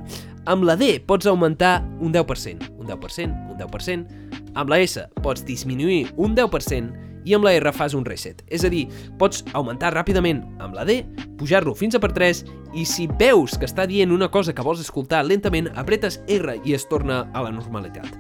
Amb 0.51 0.67
la 0.69 0.77
D 0.79 0.99
pots 1.03 1.27
augmentar 1.27 1.81
un 2.05 2.13
10%, 2.15 2.74
un 2.85 2.93
10%, 2.93 3.51
un 3.51 3.59
10%. 3.59 4.53
Amb 4.55 4.71
la 4.71 4.79
S 4.85 5.03
pots 5.25 5.45
disminuir 5.47 6.13
un 6.21 6.37
10% 6.37 7.05
i 7.25 7.35
amb 7.35 7.47
la 7.47 7.55
R 7.57 7.73
fas 7.73 7.97
un 7.97 8.05
reset. 8.05 8.43
És 8.53 8.65
a 8.65 8.71
dir, 8.73 8.85
pots 9.19 9.43
augmentar 9.57 9.95
ràpidament 9.95 10.45
amb 10.63 10.77
la 10.77 10.85
D, 10.85 11.01
pujar-lo 11.41 11.75
fins 11.75 11.97
a 11.97 12.03
per 12.03 12.13
3 12.13 12.45
i 12.77 12.85
si 12.89 13.09
veus 13.21 13.57
que 13.59 13.69
està 13.69 13.89
dient 13.89 14.13
una 14.13 14.29
cosa 14.31 14.55
que 14.55 14.65
vols 14.65 14.83
escoltar 14.85 15.25
lentament, 15.25 15.71
apretes 15.75 16.21
R 16.29 16.59
i 16.65 16.77
es 16.77 16.89
torna 16.91 17.25
a 17.33 17.47
la 17.47 17.55
normalitat. 17.55 18.13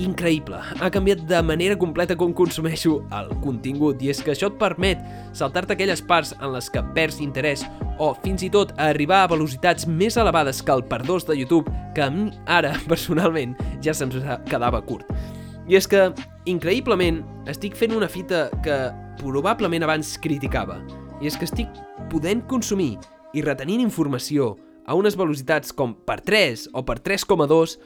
Increïble. 0.00 0.58
Ha 0.80 0.90
canviat 0.90 1.22
de 1.28 1.40
manera 1.46 1.76
completa 1.78 2.16
com 2.18 2.34
consumeixo 2.34 2.98
el 3.14 3.30
contingut 3.44 4.02
i 4.02 4.10
és 4.10 4.20
que 4.22 4.32
això 4.34 4.50
et 4.50 4.58
permet 4.58 5.02
saltar-te 5.36 5.76
aquelles 5.76 6.02
parts 6.02 6.34
en 6.40 6.50
les 6.54 6.68
que 6.70 6.82
perds 6.96 7.20
interès 7.22 7.64
o 8.02 8.10
fins 8.24 8.42
i 8.42 8.50
tot 8.50 8.74
arribar 8.82 9.22
a 9.22 9.30
velocitats 9.30 9.86
més 9.86 10.18
elevades 10.18 10.62
que 10.62 10.74
el 10.74 10.84
per 10.90 11.02
dos 11.06 11.26
de 11.28 11.38
YouTube 11.38 11.70
que 11.94 12.02
a 12.02 12.10
mi 12.10 12.30
ara, 12.46 12.74
personalment, 12.90 13.54
ja 13.84 13.94
se'ns 13.94 14.18
quedava 14.50 14.82
curt. 14.82 15.06
I 15.70 15.78
és 15.78 15.86
que, 15.88 16.10
increïblement, 16.50 17.22
estic 17.48 17.76
fent 17.78 17.94
una 17.96 18.10
fita 18.10 18.50
que 18.64 18.76
probablement 19.22 19.86
abans 19.86 20.18
criticava. 20.20 20.82
I 21.22 21.30
és 21.30 21.38
que 21.38 21.46
estic 21.48 21.70
podent 22.12 22.42
consumir 22.50 22.98
i 23.32 23.42
retenint 23.42 23.80
informació 23.80 24.54
a 24.84 24.96
unes 24.98 25.16
velocitats 25.16 25.72
com 25.72 25.94
per 26.06 26.18
3 26.20 26.68
o 26.76 26.84
per 26.84 26.98
3,2 27.00 27.78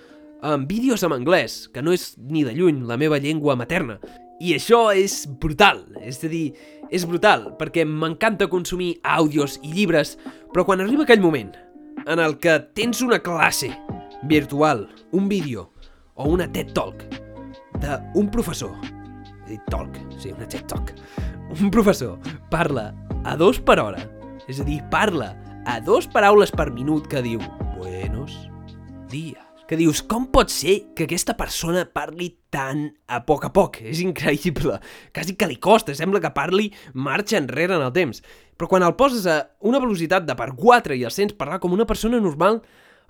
amb 0.43 0.69
vídeos 0.71 1.03
en 1.03 1.13
anglès, 1.13 1.67
que 1.73 1.83
no 1.83 1.93
és 1.95 2.13
ni 2.19 2.45
de 2.47 2.55
lluny 2.55 2.85
la 2.87 2.99
meva 3.01 3.19
llengua 3.19 3.57
materna. 3.59 3.99
I 4.39 4.55
això 4.55 4.89
és 4.95 5.25
brutal, 5.41 5.83
és 6.07 6.21
a 6.23 6.31
dir, 6.31 6.53
és 6.95 7.07
brutal, 7.09 7.49
perquè 7.59 7.85
m'encanta 7.85 8.49
consumir 8.51 8.99
àudios 9.03 9.59
i 9.67 9.73
llibres, 9.75 10.17
però 10.53 10.65
quan 10.69 10.83
arriba 10.83 11.05
aquell 11.05 11.23
moment 11.23 11.57
en 12.07 12.23
el 12.23 12.39
que 12.39 12.55
tens 12.79 13.03
una 13.03 13.19
classe 13.19 13.73
virtual, 14.31 14.87
un 15.13 15.29
vídeo 15.29 15.73
o 16.15 16.29
una 16.31 16.47
TED 16.51 16.73
Talk 16.75 17.03
d'un 17.83 18.31
professor, 18.31 18.73
he 19.47 19.57
dit 19.57 19.67
talk, 19.71 19.99
sí, 20.19 20.31
una 20.35 20.47
TED 20.47 20.67
Talk, 20.71 20.95
un 21.59 21.71
professor 21.75 22.19
parla 22.51 22.93
a 23.25 23.37
dos 23.37 23.59
per 23.59 23.79
hora, 23.83 24.07
és 24.47 24.63
a 24.63 24.67
dir, 24.67 24.81
parla 24.91 25.35
a 25.67 25.81
dos 25.85 26.09
paraules 26.11 26.55
per 26.55 26.71
minut 26.73 27.11
que 27.11 27.23
diu 27.27 27.43
Buenos 27.79 28.49
días 29.11 29.48
que 29.69 29.77
dius, 29.77 30.01
com 30.01 30.25
pot 30.33 30.49
ser 30.49 30.79
que 30.97 31.05
aquesta 31.05 31.35
persona 31.37 31.85
parli 31.93 32.31
tan 32.49 32.87
a 33.05 33.21
poc 33.29 33.45
a 33.45 33.53
poc? 33.53 33.83
És 33.85 34.01
increïble. 34.01 34.79
Quasi 35.13 35.37
que 35.37 35.49
li 35.51 35.59
costa, 35.61 35.93
sembla 35.95 36.23
que 36.25 36.33
parli 36.33 36.71
marxa 36.97 37.37
enrere 37.37 37.77
en 37.77 37.85
el 37.85 37.93
temps. 37.93 38.23
Però 38.57 38.71
quan 38.71 38.87
el 38.87 38.97
poses 38.97 39.29
a 39.29 39.43
una 39.69 39.81
velocitat 39.83 40.25
de 40.25 40.37
per 40.39 40.55
4 40.57 40.97
i 40.97 41.05
el 41.05 41.13
sents 41.13 41.37
parlar 41.37 41.61
com 41.61 41.77
una 41.77 41.87
persona 41.87 42.21
normal, 42.25 42.63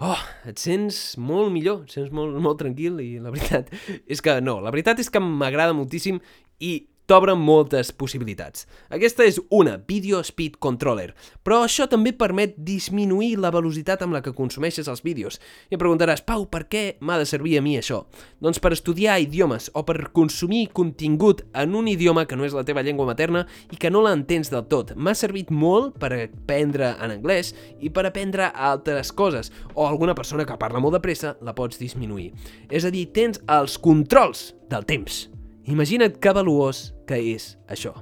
oh, 0.02 0.18
et 0.50 0.58
sents 0.58 1.14
molt 1.22 1.54
millor, 1.54 1.84
et 1.86 1.94
sents 1.94 2.10
molt, 2.14 2.34
molt 2.42 2.58
tranquil 2.60 2.98
i 3.06 3.14
la 3.22 3.30
veritat 3.30 3.70
és 4.10 4.22
que 4.24 4.40
no, 4.42 4.58
la 4.58 4.74
veritat 4.74 4.98
és 4.98 5.14
que 5.14 5.22
m'agrada 5.22 5.78
moltíssim 5.78 6.18
i 6.58 6.74
t'obre 7.08 7.32
moltes 7.40 7.88
possibilitats. 7.96 8.66
Aquesta 8.92 9.24
és 9.24 9.38
una 9.54 9.78
Video 9.88 10.20
Speed 10.20 10.58
Controller, 10.60 11.14
però 11.40 11.62
això 11.64 11.86
també 11.88 12.12
permet 12.12 12.58
disminuir 12.60 13.38
la 13.40 13.48
velocitat 13.54 14.02
amb 14.04 14.12
la 14.12 14.20
que 14.24 14.34
consumeixes 14.36 14.90
els 14.92 15.00
vídeos. 15.06 15.38
I 15.72 15.78
em 15.78 15.80
preguntaràs, 15.80 16.20
Pau, 16.28 16.44
per 16.52 16.66
què 16.68 16.82
m'ha 17.00 17.16
de 17.16 17.24
servir 17.28 17.56
a 17.56 17.62
mi 17.64 17.78
això? 17.78 18.02
Doncs 18.44 18.60
per 18.60 18.74
estudiar 18.76 19.16
idiomes 19.24 19.70
o 19.72 19.86
per 19.88 20.10
consumir 20.12 20.66
contingut 20.76 21.46
en 21.56 21.78
un 21.80 21.88
idioma 21.88 22.26
que 22.28 22.36
no 22.36 22.44
és 22.44 22.56
la 22.56 22.66
teva 22.68 22.84
llengua 22.84 23.08
materna 23.08 23.46
i 23.72 23.80
que 23.80 23.88
no 23.88 24.04
l'entens 24.04 24.52
del 24.52 24.68
tot. 24.68 24.92
M'ha 24.92 25.16
servit 25.16 25.48
molt 25.48 25.96
per 25.96 26.12
aprendre 26.12 26.92
en 27.00 27.16
anglès 27.16 27.54
i 27.80 27.88
per 27.88 28.04
aprendre 28.04 28.52
altres 28.52 29.14
coses, 29.16 29.48
o 29.72 29.88
alguna 29.88 30.14
persona 30.14 30.44
que 30.44 30.60
parla 30.60 30.84
molt 30.84 30.98
de 30.98 31.04
pressa 31.08 31.38
la 31.40 31.56
pots 31.56 31.80
disminuir. 31.80 32.34
És 32.68 32.84
a 32.84 32.92
dir, 32.92 33.08
tens 33.16 33.40
els 33.48 33.80
controls 33.80 34.50
del 34.68 34.84
temps. 34.84 35.37
Imagina't 35.68 36.16
que 36.16 36.32
valuós 36.32 36.94
que 37.06 37.18
és 37.34 37.58
això. 37.68 37.92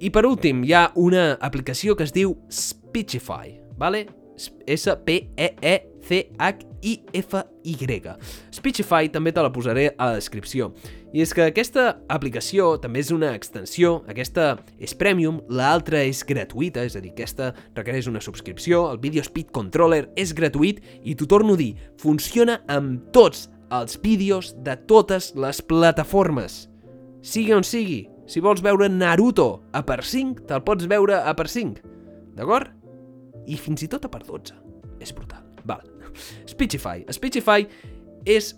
I 0.00 0.08
per 0.12 0.24
últim, 0.28 0.64
hi 0.64 0.72
ha 0.72 0.90
una 0.96 1.36
aplicació 1.40 1.96
que 1.96 2.04
es 2.04 2.12
diu 2.16 2.36
Speechify, 2.52 3.60
vale? 3.76 4.06
S-P-E-E-C-H-I-F-Y. 4.36 5.96
Speechify 8.52 9.08
també 9.12 9.32
te 9.32 9.42
la 9.44 9.52
posaré 9.52 9.86
a 9.96 10.06
la 10.10 10.14
descripció. 10.16 10.72
I 11.16 11.20
és 11.24 11.32
que 11.32 11.44
aquesta 11.48 11.96
aplicació 12.12 12.76
també 12.80 13.00
és 13.00 13.10
una 13.12 13.34
extensió, 13.36 14.04
aquesta 14.08 14.58
és 14.76 14.94
premium, 14.96 15.40
l'altra 15.48 16.02
és 16.04 16.24
gratuïta, 16.28 16.84
és 16.84 16.96
a 16.96 17.00
dir, 17.00 17.12
aquesta 17.16 17.54
requereix 17.76 18.08
una 18.12 18.20
subscripció, 18.24 18.90
el 18.92 19.00
Video 19.00 19.24
Speed 19.24 19.52
Controller 19.56 20.08
és 20.16 20.32
gratuït 20.36 20.80
i 21.04 21.16
t'ho 21.16 21.26
torno 21.28 21.56
a 21.56 21.60
dir, 21.60 21.76
funciona 22.00 22.60
amb 22.68 23.08
tots 23.16 23.48
els 23.74 23.98
vídeos 24.02 24.52
de 24.64 24.76
totes 24.88 25.32
les 25.34 25.62
plataformes. 25.62 26.66
Sigui 27.26 27.54
on 27.56 27.66
sigui, 27.66 28.06
si 28.26 28.42
vols 28.42 28.62
veure 28.62 28.88
Naruto 28.90 29.62
a 29.74 29.82
per 29.86 30.02
5, 30.04 30.46
te'l 30.46 30.64
pots 30.66 30.86
veure 30.90 31.18
a 31.22 31.34
per 31.38 31.48
5. 31.50 31.82
D'acord? 32.36 32.70
I 33.46 33.58
fins 33.58 33.84
i 33.86 33.90
tot 33.90 34.06
a 34.06 34.10
per 34.10 34.22
12. 34.26 34.54
És 35.02 35.12
brutal. 35.14 35.42
Val. 35.66 35.82
Speechify. 36.48 37.04
Speechify 37.12 37.66
és 38.26 38.54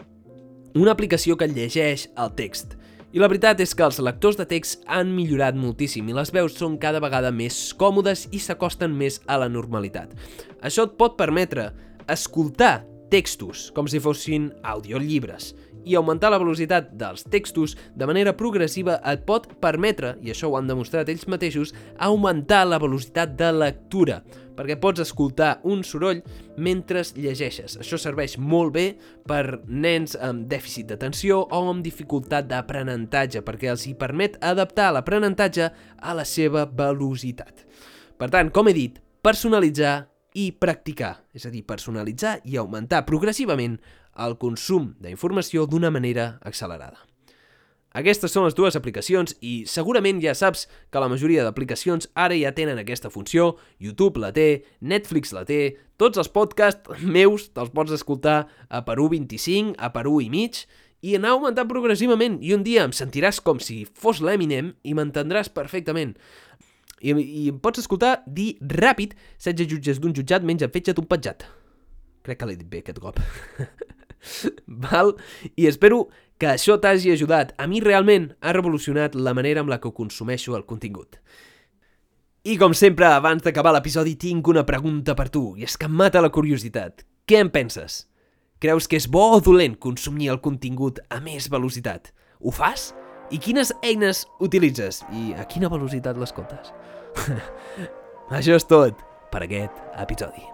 una 0.77 0.93
aplicació 0.93 1.37
que 1.37 1.49
llegeix 1.49 2.09
el 2.17 2.33
text. 2.39 2.77
I 3.13 3.23
la 3.23 3.29
veritat 3.31 3.61
és 3.65 3.73
que 3.73 3.87
els 3.87 4.01
lectors 4.05 4.37
de 4.37 4.45
text 4.49 4.83
han 4.85 5.15
millorat 5.17 5.57
moltíssim 5.57 6.09
i 6.11 6.17
les 6.17 6.33
veus 6.33 6.57
són 6.61 6.77
cada 6.81 7.01
vegada 7.01 7.33
més 7.33 7.57
còmodes 7.81 8.27
i 8.37 8.41
s'acosten 8.41 8.93
més 8.93 9.23
a 9.27 9.39
la 9.41 9.49
normalitat. 9.49 10.13
Això 10.61 10.85
et 10.85 10.97
pot 11.01 11.17
permetre 11.17 11.71
escoltar 12.09 12.83
textos, 13.13 13.69
com 13.77 13.89
si 13.89 14.01
fossin 14.03 14.51
audiollibres, 14.63 15.55
i 15.89 15.97
augmentar 15.97 16.31
la 16.33 16.41
velocitat 16.41 16.91
dels 17.01 17.25
textos 17.33 17.77
de 17.97 18.07
manera 18.09 18.35
progressiva 18.37 18.99
et 19.09 19.25
pot 19.29 19.47
permetre, 19.63 20.17
i 20.21 20.33
això 20.33 20.51
ho 20.51 20.59
han 20.59 20.69
demostrat 20.69 21.09
ells 21.09 21.25
mateixos, 21.31 21.73
augmentar 21.97 22.67
la 22.69 22.81
velocitat 22.83 23.33
de 23.39 23.51
lectura, 23.57 24.19
perquè 24.59 24.75
pots 24.81 25.05
escoltar 25.05 25.61
un 25.71 25.85
soroll 25.87 26.21
mentre 26.59 27.05
llegeixes. 27.15 27.79
Això 27.79 27.99
serveix 28.01 28.37
molt 28.39 28.75
bé 28.75 28.87
per 29.29 29.61
nens 29.69 30.17
amb 30.19 30.49
dèficit 30.51 30.91
d'atenció 30.91 31.45
o 31.47 31.63
amb 31.71 31.85
dificultat 31.87 32.51
d'aprenentatge, 32.51 33.45
perquè 33.47 33.71
els 33.73 33.87
hi 33.87 33.95
permet 33.99 34.37
adaptar 34.43 34.91
l'aprenentatge 34.93 35.71
a 35.71 36.17
la 36.19 36.27
seva 36.27 36.67
velocitat. 36.67 37.65
Per 38.19 38.29
tant, 38.35 38.51
com 38.51 38.67
he 38.67 38.75
dit, 38.75 38.99
personalitzar 39.23 40.08
i 40.35 40.51
practicar, 40.53 41.19
és 41.35 41.47
a 41.49 41.53
dir, 41.53 41.65
personalitzar 41.67 42.39
i 42.45 42.59
augmentar 42.61 43.05
progressivament 43.09 43.79
el 44.19 44.37
consum 44.41 44.95
d'informació 45.01 45.67
d'una 45.67 45.93
manera 45.95 46.37
accelerada. 46.43 47.05
Aquestes 47.97 48.35
són 48.35 48.45
les 48.45 48.55
dues 48.55 48.77
aplicacions 48.77 49.33
i 49.41 49.63
segurament 49.67 50.21
ja 50.21 50.35
saps 50.37 50.67
que 50.93 51.01
la 51.01 51.09
majoria 51.09 51.45
d'aplicacions 51.47 52.11
ara 52.15 52.37
ja 52.37 52.53
tenen 52.53 52.79
aquesta 52.79 53.09
funció, 53.11 53.55
YouTube 53.81 54.21
la 54.21 54.29
té, 54.37 54.65
Netflix 54.81 55.33
la 55.33 55.47
té, 55.49 55.79
tots 55.97 56.21
els 56.21 56.29
podcasts 56.29 57.01
meus 57.17 57.49
te'ls 57.55 57.73
pots 57.73 57.97
escoltar 57.97 58.43
a 58.69 58.83
per 58.85 58.99
1.25, 59.01 59.75
a 59.79 59.89
per 59.95 60.05
1 60.11 60.21
i 60.27 60.29
mig, 60.35 60.61
i 61.01 61.15
anar 61.15 61.33
augmentant 61.33 61.69
progressivament 61.71 62.37
i 62.43 62.53
un 62.57 62.65
dia 62.67 62.85
em 62.85 62.93
sentiràs 62.95 63.39
com 63.41 63.61
si 63.63 63.85
fos 63.87 64.21
l'Eminem 64.21 64.73
i 64.83 64.95
m'entendràs 64.99 65.49
perfectament. 65.55 66.17
I, 67.01 67.15
I 67.15 67.49
em 67.53 67.59
pots 67.63 67.83
escoltar 67.83 68.19
dir 68.27 68.57
ràpid 68.61 69.15
16 69.39 69.71
jutges 69.71 70.01
d'un 70.03 70.15
jutjat 70.17 70.47
mengen 70.47 70.73
fetge 70.75 70.95
d'un 70.97 71.07
petjat. 71.09 71.47
Crec 72.27 72.41
que 72.41 72.49
l'he 72.49 72.59
dit 72.59 72.69
bé 72.69 72.83
aquest 72.83 72.99
cop. 73.03 73.21
Val? 74.85 75.15
I 75.57 75.69
espero 75.71 76.09
que 76.39 76.51
això 76.51 76.79
t'hagi 76.81 77.13
ajudat. 77.15 77.55
A 77.59 77.67
mi 77.71 77.81
realment 77.81 78.33
ha 78.41 78.55
revolucionat 78.55 79.15
la 79.15 79.35
manera 79.35 79.65
amb 79.65 79.73
la 79.73 79.81
que 79.83 79.95
consumeixo 79.95 80.57
el 80.59 80.67
contingut. 80.67 81.21
I 82.49 82.57
com 82.57 82.73
sempre, 82.73 83.09
abans 83.11 83.43
d'acabar 83.45 83.75
l'episodi, 83.75 84.15
tinc 84.17 84.47
una 84.49 84.65
pregunta 84.65 85.17
per 85.19 85.29
tu, 85.35 85.53
i 85.59 85.67
és 85.67 85.75
que 85.77 85.89
em 85.91 85.97
mata 85.99 86.23
la 86.23 86.31
curiositat. 86.33 87.03
Què 87.29 87.43
en 87.43 87.51
penses? 87.53 88.07
Creus 88.63 88.89
que 88.89 88.99
és 88.99 89.09
bo 89.11 89.27
o 89.37 89.43
dolent 89.45 89.77
consumir 89.79 90.31
el 90.33 90.41
contingut 90.41 91.03
a 91.11 91.21
més 91.23 91.51
velocitat? 91.53 92.13
Ho 92.41 92.55
fas? 92.55 92.93
I 93.29 93.37
quines 93.37 93.75
eines 93.85 94.23
utilitzes? 94.41 95.03
I 95.13 95.35
a 95.37 95.45
quina 95.49 95.69
velocitat 95.69 96.17
les 96.17 96.33
comptes? 96.33 96.71
Això 98.39 98.57
és 98.57 98.65
tot 98.65 99.03
per 99.29 99.43
aquest 99.45 99.83
episodi. 100.01 100.45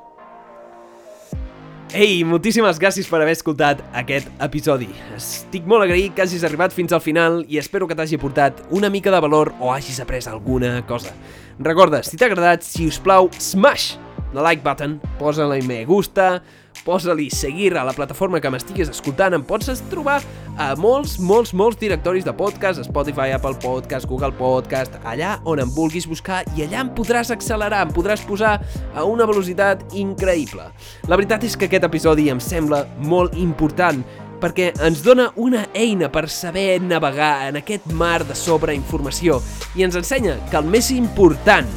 Ei, 1.94 2.24
moltíssimes 2.26 2.80
gràcies 2.82 3.06
per 3.06 3.20
haver 3.20 3.36
escoltat 3.36 3.84
aquest 3.94 4.26
episodi. 4.42 4.88
Estic 5.14 5.68
molt 5.70 5.86
agraït 5.86 6.16
que 6.16 6.24
hagis 6.24 6.42
arribat 6.42 6.74
fins 6.74 6.90
al 6.90 7.02
final 7.04 7.44
i 7.46 7.60
espero 7.62 7.86
que 7.86 7.94
t'hagi 7.94 8.18
portat 8.18 8.64
una 8.74 8.90
mica 8.90 9.14
de 9.14 9.22
valor 9.22 9.52
o 9.60 9.70
hagis 9.70 10.00
après 10.02 10.26
alguna 10.26 10.80
cosa. 10.88 11.14
Recorda, 11.62 12.02
si 12.02 12.18
t'ha 12.18 12.26
agradat, 12.26 12.66
si 12.66 12.88
us 12.90 12.98
plau, 12.98 13.30
smash 13.38 13.92
la 14.34 14.42
like 14.42 14.64
button, 14.66 14.98
posa-la 15.20 15.60
me 15.62 15.84
gusta, 15.86 16.42
posa-li 16.84 17.30
seguir 17.32 17.72
a 17.76 17.84
la 17.84 17.94
plataforma 17.96 18.40
que 18.40 18.50
m'estiguis 18.52 18.90
escoltant, 18.92 19.34
em 19.34 19.44
pots 19.44 19.82
trobar 19.90 20.20
a 20.60 20.70
molts, 20.78 21.16
molts, 21.18 21.54
molts 21.56 21.80
directoris 21.80 22.26
de 22.26 22.34
podcast, 22.36 22.82
Spotify, 22.86 23.32
Apple 23.34 23.56
Podcast, 23.62 24.06
Google 24.06 24.32
Podcast, 24.38 24.98
allà 25.04 25.38
on 25.48 25.62
em 25.62 25.70
vulguis 25.74 26.06
buscar 26.06 26.42
i 26.54 26.66
allà 26.66 26.84
em 26.84 26.92
podràs 26.94 27.32
accelerar, 27.34 27.82
em 27.86 27.94
podràs 27.94 28.22
posar 28.28 28.58
a 28.94 29.06
una 29.08 29.26
velocitat 29.26 29.82
increïble. 29.98 30.68
La 31.08 31.16
veritat 31.16 31.44
és 31.48 31.56
que 31.56 31.66
aquest 31.70 31.88
episodi 31.88 32.28
em 32.30 32.42
sembla 32.42 32.84
molt 33.02 33.34
important 33.40 34.04
perquè 34.44 34.72
ens 34.84 35.00
dona 35.00 35.30
una 35.40 35.64
eina 35.72 36.10
per 36.12 36.26
saber 36.28 36.82
navegar 36.82 37.48
en 37.48 37.56
aquest 37.62 37.86
mar 37.96 38.20
de 38.28 38.36
sobreinformació 38.36 39.40
i 39.74 39.86
ens 39.86 39.96
ensenya 39.96 40.36
que 40.50 40.60
el 40.60 40.68
més 40.68 40.90
important 40.92 41.70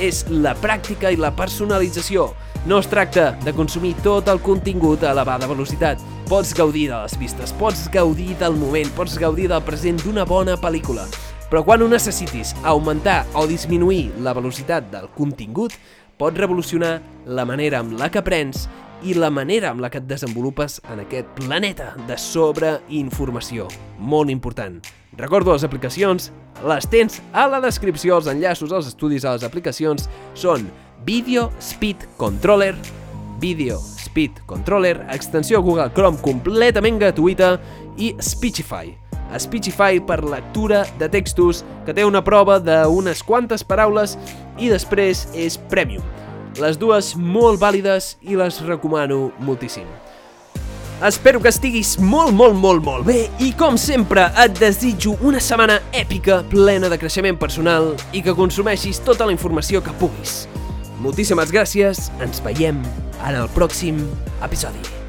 és 0.00 0.24
la 0.30 0.54
pràctica 0.58 1.12
i 1.12 1.20
la 1.20 1.34
personalització 1.36 2.30
No 2.66 2.78
es 2.78 2.86
tracta 2.88 3.32
de 3.44 3.52
consumir 3.52 3.90
tot 4.00 4.28
el 4.32 4.38
contingut 4.40 5.02
a 5.04 5.10
elevada 5.12 5.44
velocitat. 5.44 6.00
Pots 6.30 6.54
gaudir 6.56 6.86
de 6.88 6.96
les 7.02 7.16
vistes, 7.20 7.50
pots 7.60 7.82
gaudir 7.92 8.38
del 8.40 8.54
moment, 8.56 8.88
pots 8.96 9.18
gaudir 9.20 9.50
del 9.50 9.60
present 9.66 9.98
d'una 10.00 10.24
bona 10.24 10.54
pel·lícula. 10.56 11.04
Però 11.50 11.60
quan 11.60 11.84
ho 11.84 11.88
necessitis 11.92 12.54
augmentar 12.64 13.26
o 13.36 13.44
disminuir 13.46 14.14
la 14.24 14.32
velocitat 14.32 14.88
del 14.94 15.10
contingut, 15.12 15.76
pot 16.16 16.40
revolucionar 16.40 17.02
la 17.26 17.44
manera 17.44 17.82
amb 17.84 17.98
la 18.00 18.08
que 18.08 18.22
aprens 18.22 18.64
i 19.04 19.12
la 19.12 19.28
manera 19.28 19.68
amb 19.74 19.84
la 19.84 19.90
que 19.92 20.00
et 20.00 20.08
desenvolupes 20.08 20.78
en 20.88 21.02
aquest 21.04 21.28
planeta 21.36 21.90
de 22.08 22.16
sobreinformació. 22.16 23.68
Molt 23.98 24.32
important. 24.32 24.80
Recordo 25.20 25.52
les 25.52 25.68
aplicacions, 25.68 26.30
les 26.64 26.88
tens 26.88 27.20
a 27.36 27.44
la 27.46 27.60
descripció, 27.60 28.16
els 28.16 28.32
enllaços 28.32 28.72
als 28.72 28.88
estudis 28.88 29.28
a 29.28 29.36
les 29.36 29.44
aplicacions 29.44 30.08
són 30.32 30.64
Video 31.04 31.50
Speed 31.60 31.96
Controller, 32.16 32.74
Video 33.38 33.78
Speed 33.78 34.40
Controller, 34.46 35.06
extensió 35.12 35.60
Google 35.60 35.90
Chrome 35.92 36.16
completament 36.24 36.96
gratuïta 36.98 37.58
i 38.00 38.14
Speechify. 38.24 38.94
Speechify 39.36 40.00
per 40.00 40.22
lectura 40.24 40.84
de 40.96 41.08
textos 41.12 41.60
que 41.84 41.92
té 41.92 42.06
una 42.08 42.22
prova 42.24 42.56
d'unes 42.62 43.20
quantes 43.26 43.66
paraules 43.66 44.16
i 44.56 44.70
després 44.72 45.26
és 45.36 45.58
Premium. 45.68 46.04
Les 46.56 46.80
dues 46.80 47.12
molt 47.18 47.60
vàlides 47.60 48.14
i 48.24 48.38
les 48.40 48.62
recomano 48.64 49.28
moltíssim. 49.44 49.84
Espero 51.04 51.42
que 51.42 51.50
estiguis 51.52 51.98
molt, 51.98 52.32
molt, 52.32 52.56
molt, 52.56 52.80
molt 52.86 53.04
bé 53.04 53.26
i 53.44 53.50
com 53.58 53.76
sempre 53.76 54.30
et 54.40 54.56
desitjo 54.56 55.18
una 55.20 55.42
setmana 55.42 55.82
èpica 55.92 56.40
plena 56.48 56.88
de 56.88 56.96
creixement 57.02 57.36
personal 57.36 57.92
i 58.14 58.24
que 58.24 58.32
consumeixis 58.38 59.04
tota 59.04 59.26
la 59.28 59.34
informació 59.36 59.84
que 59.84 59.92
puguis. 60.00 60.44
Moltíssimes 61.04 61.50
gràcies, 61.52 62.06
ens 62.24 62.40
veiem 62.46 62.80
en 63.28 63.36
el 63.36 63.50
pròxim 63.52 64.00
episodi. 64.46 65.03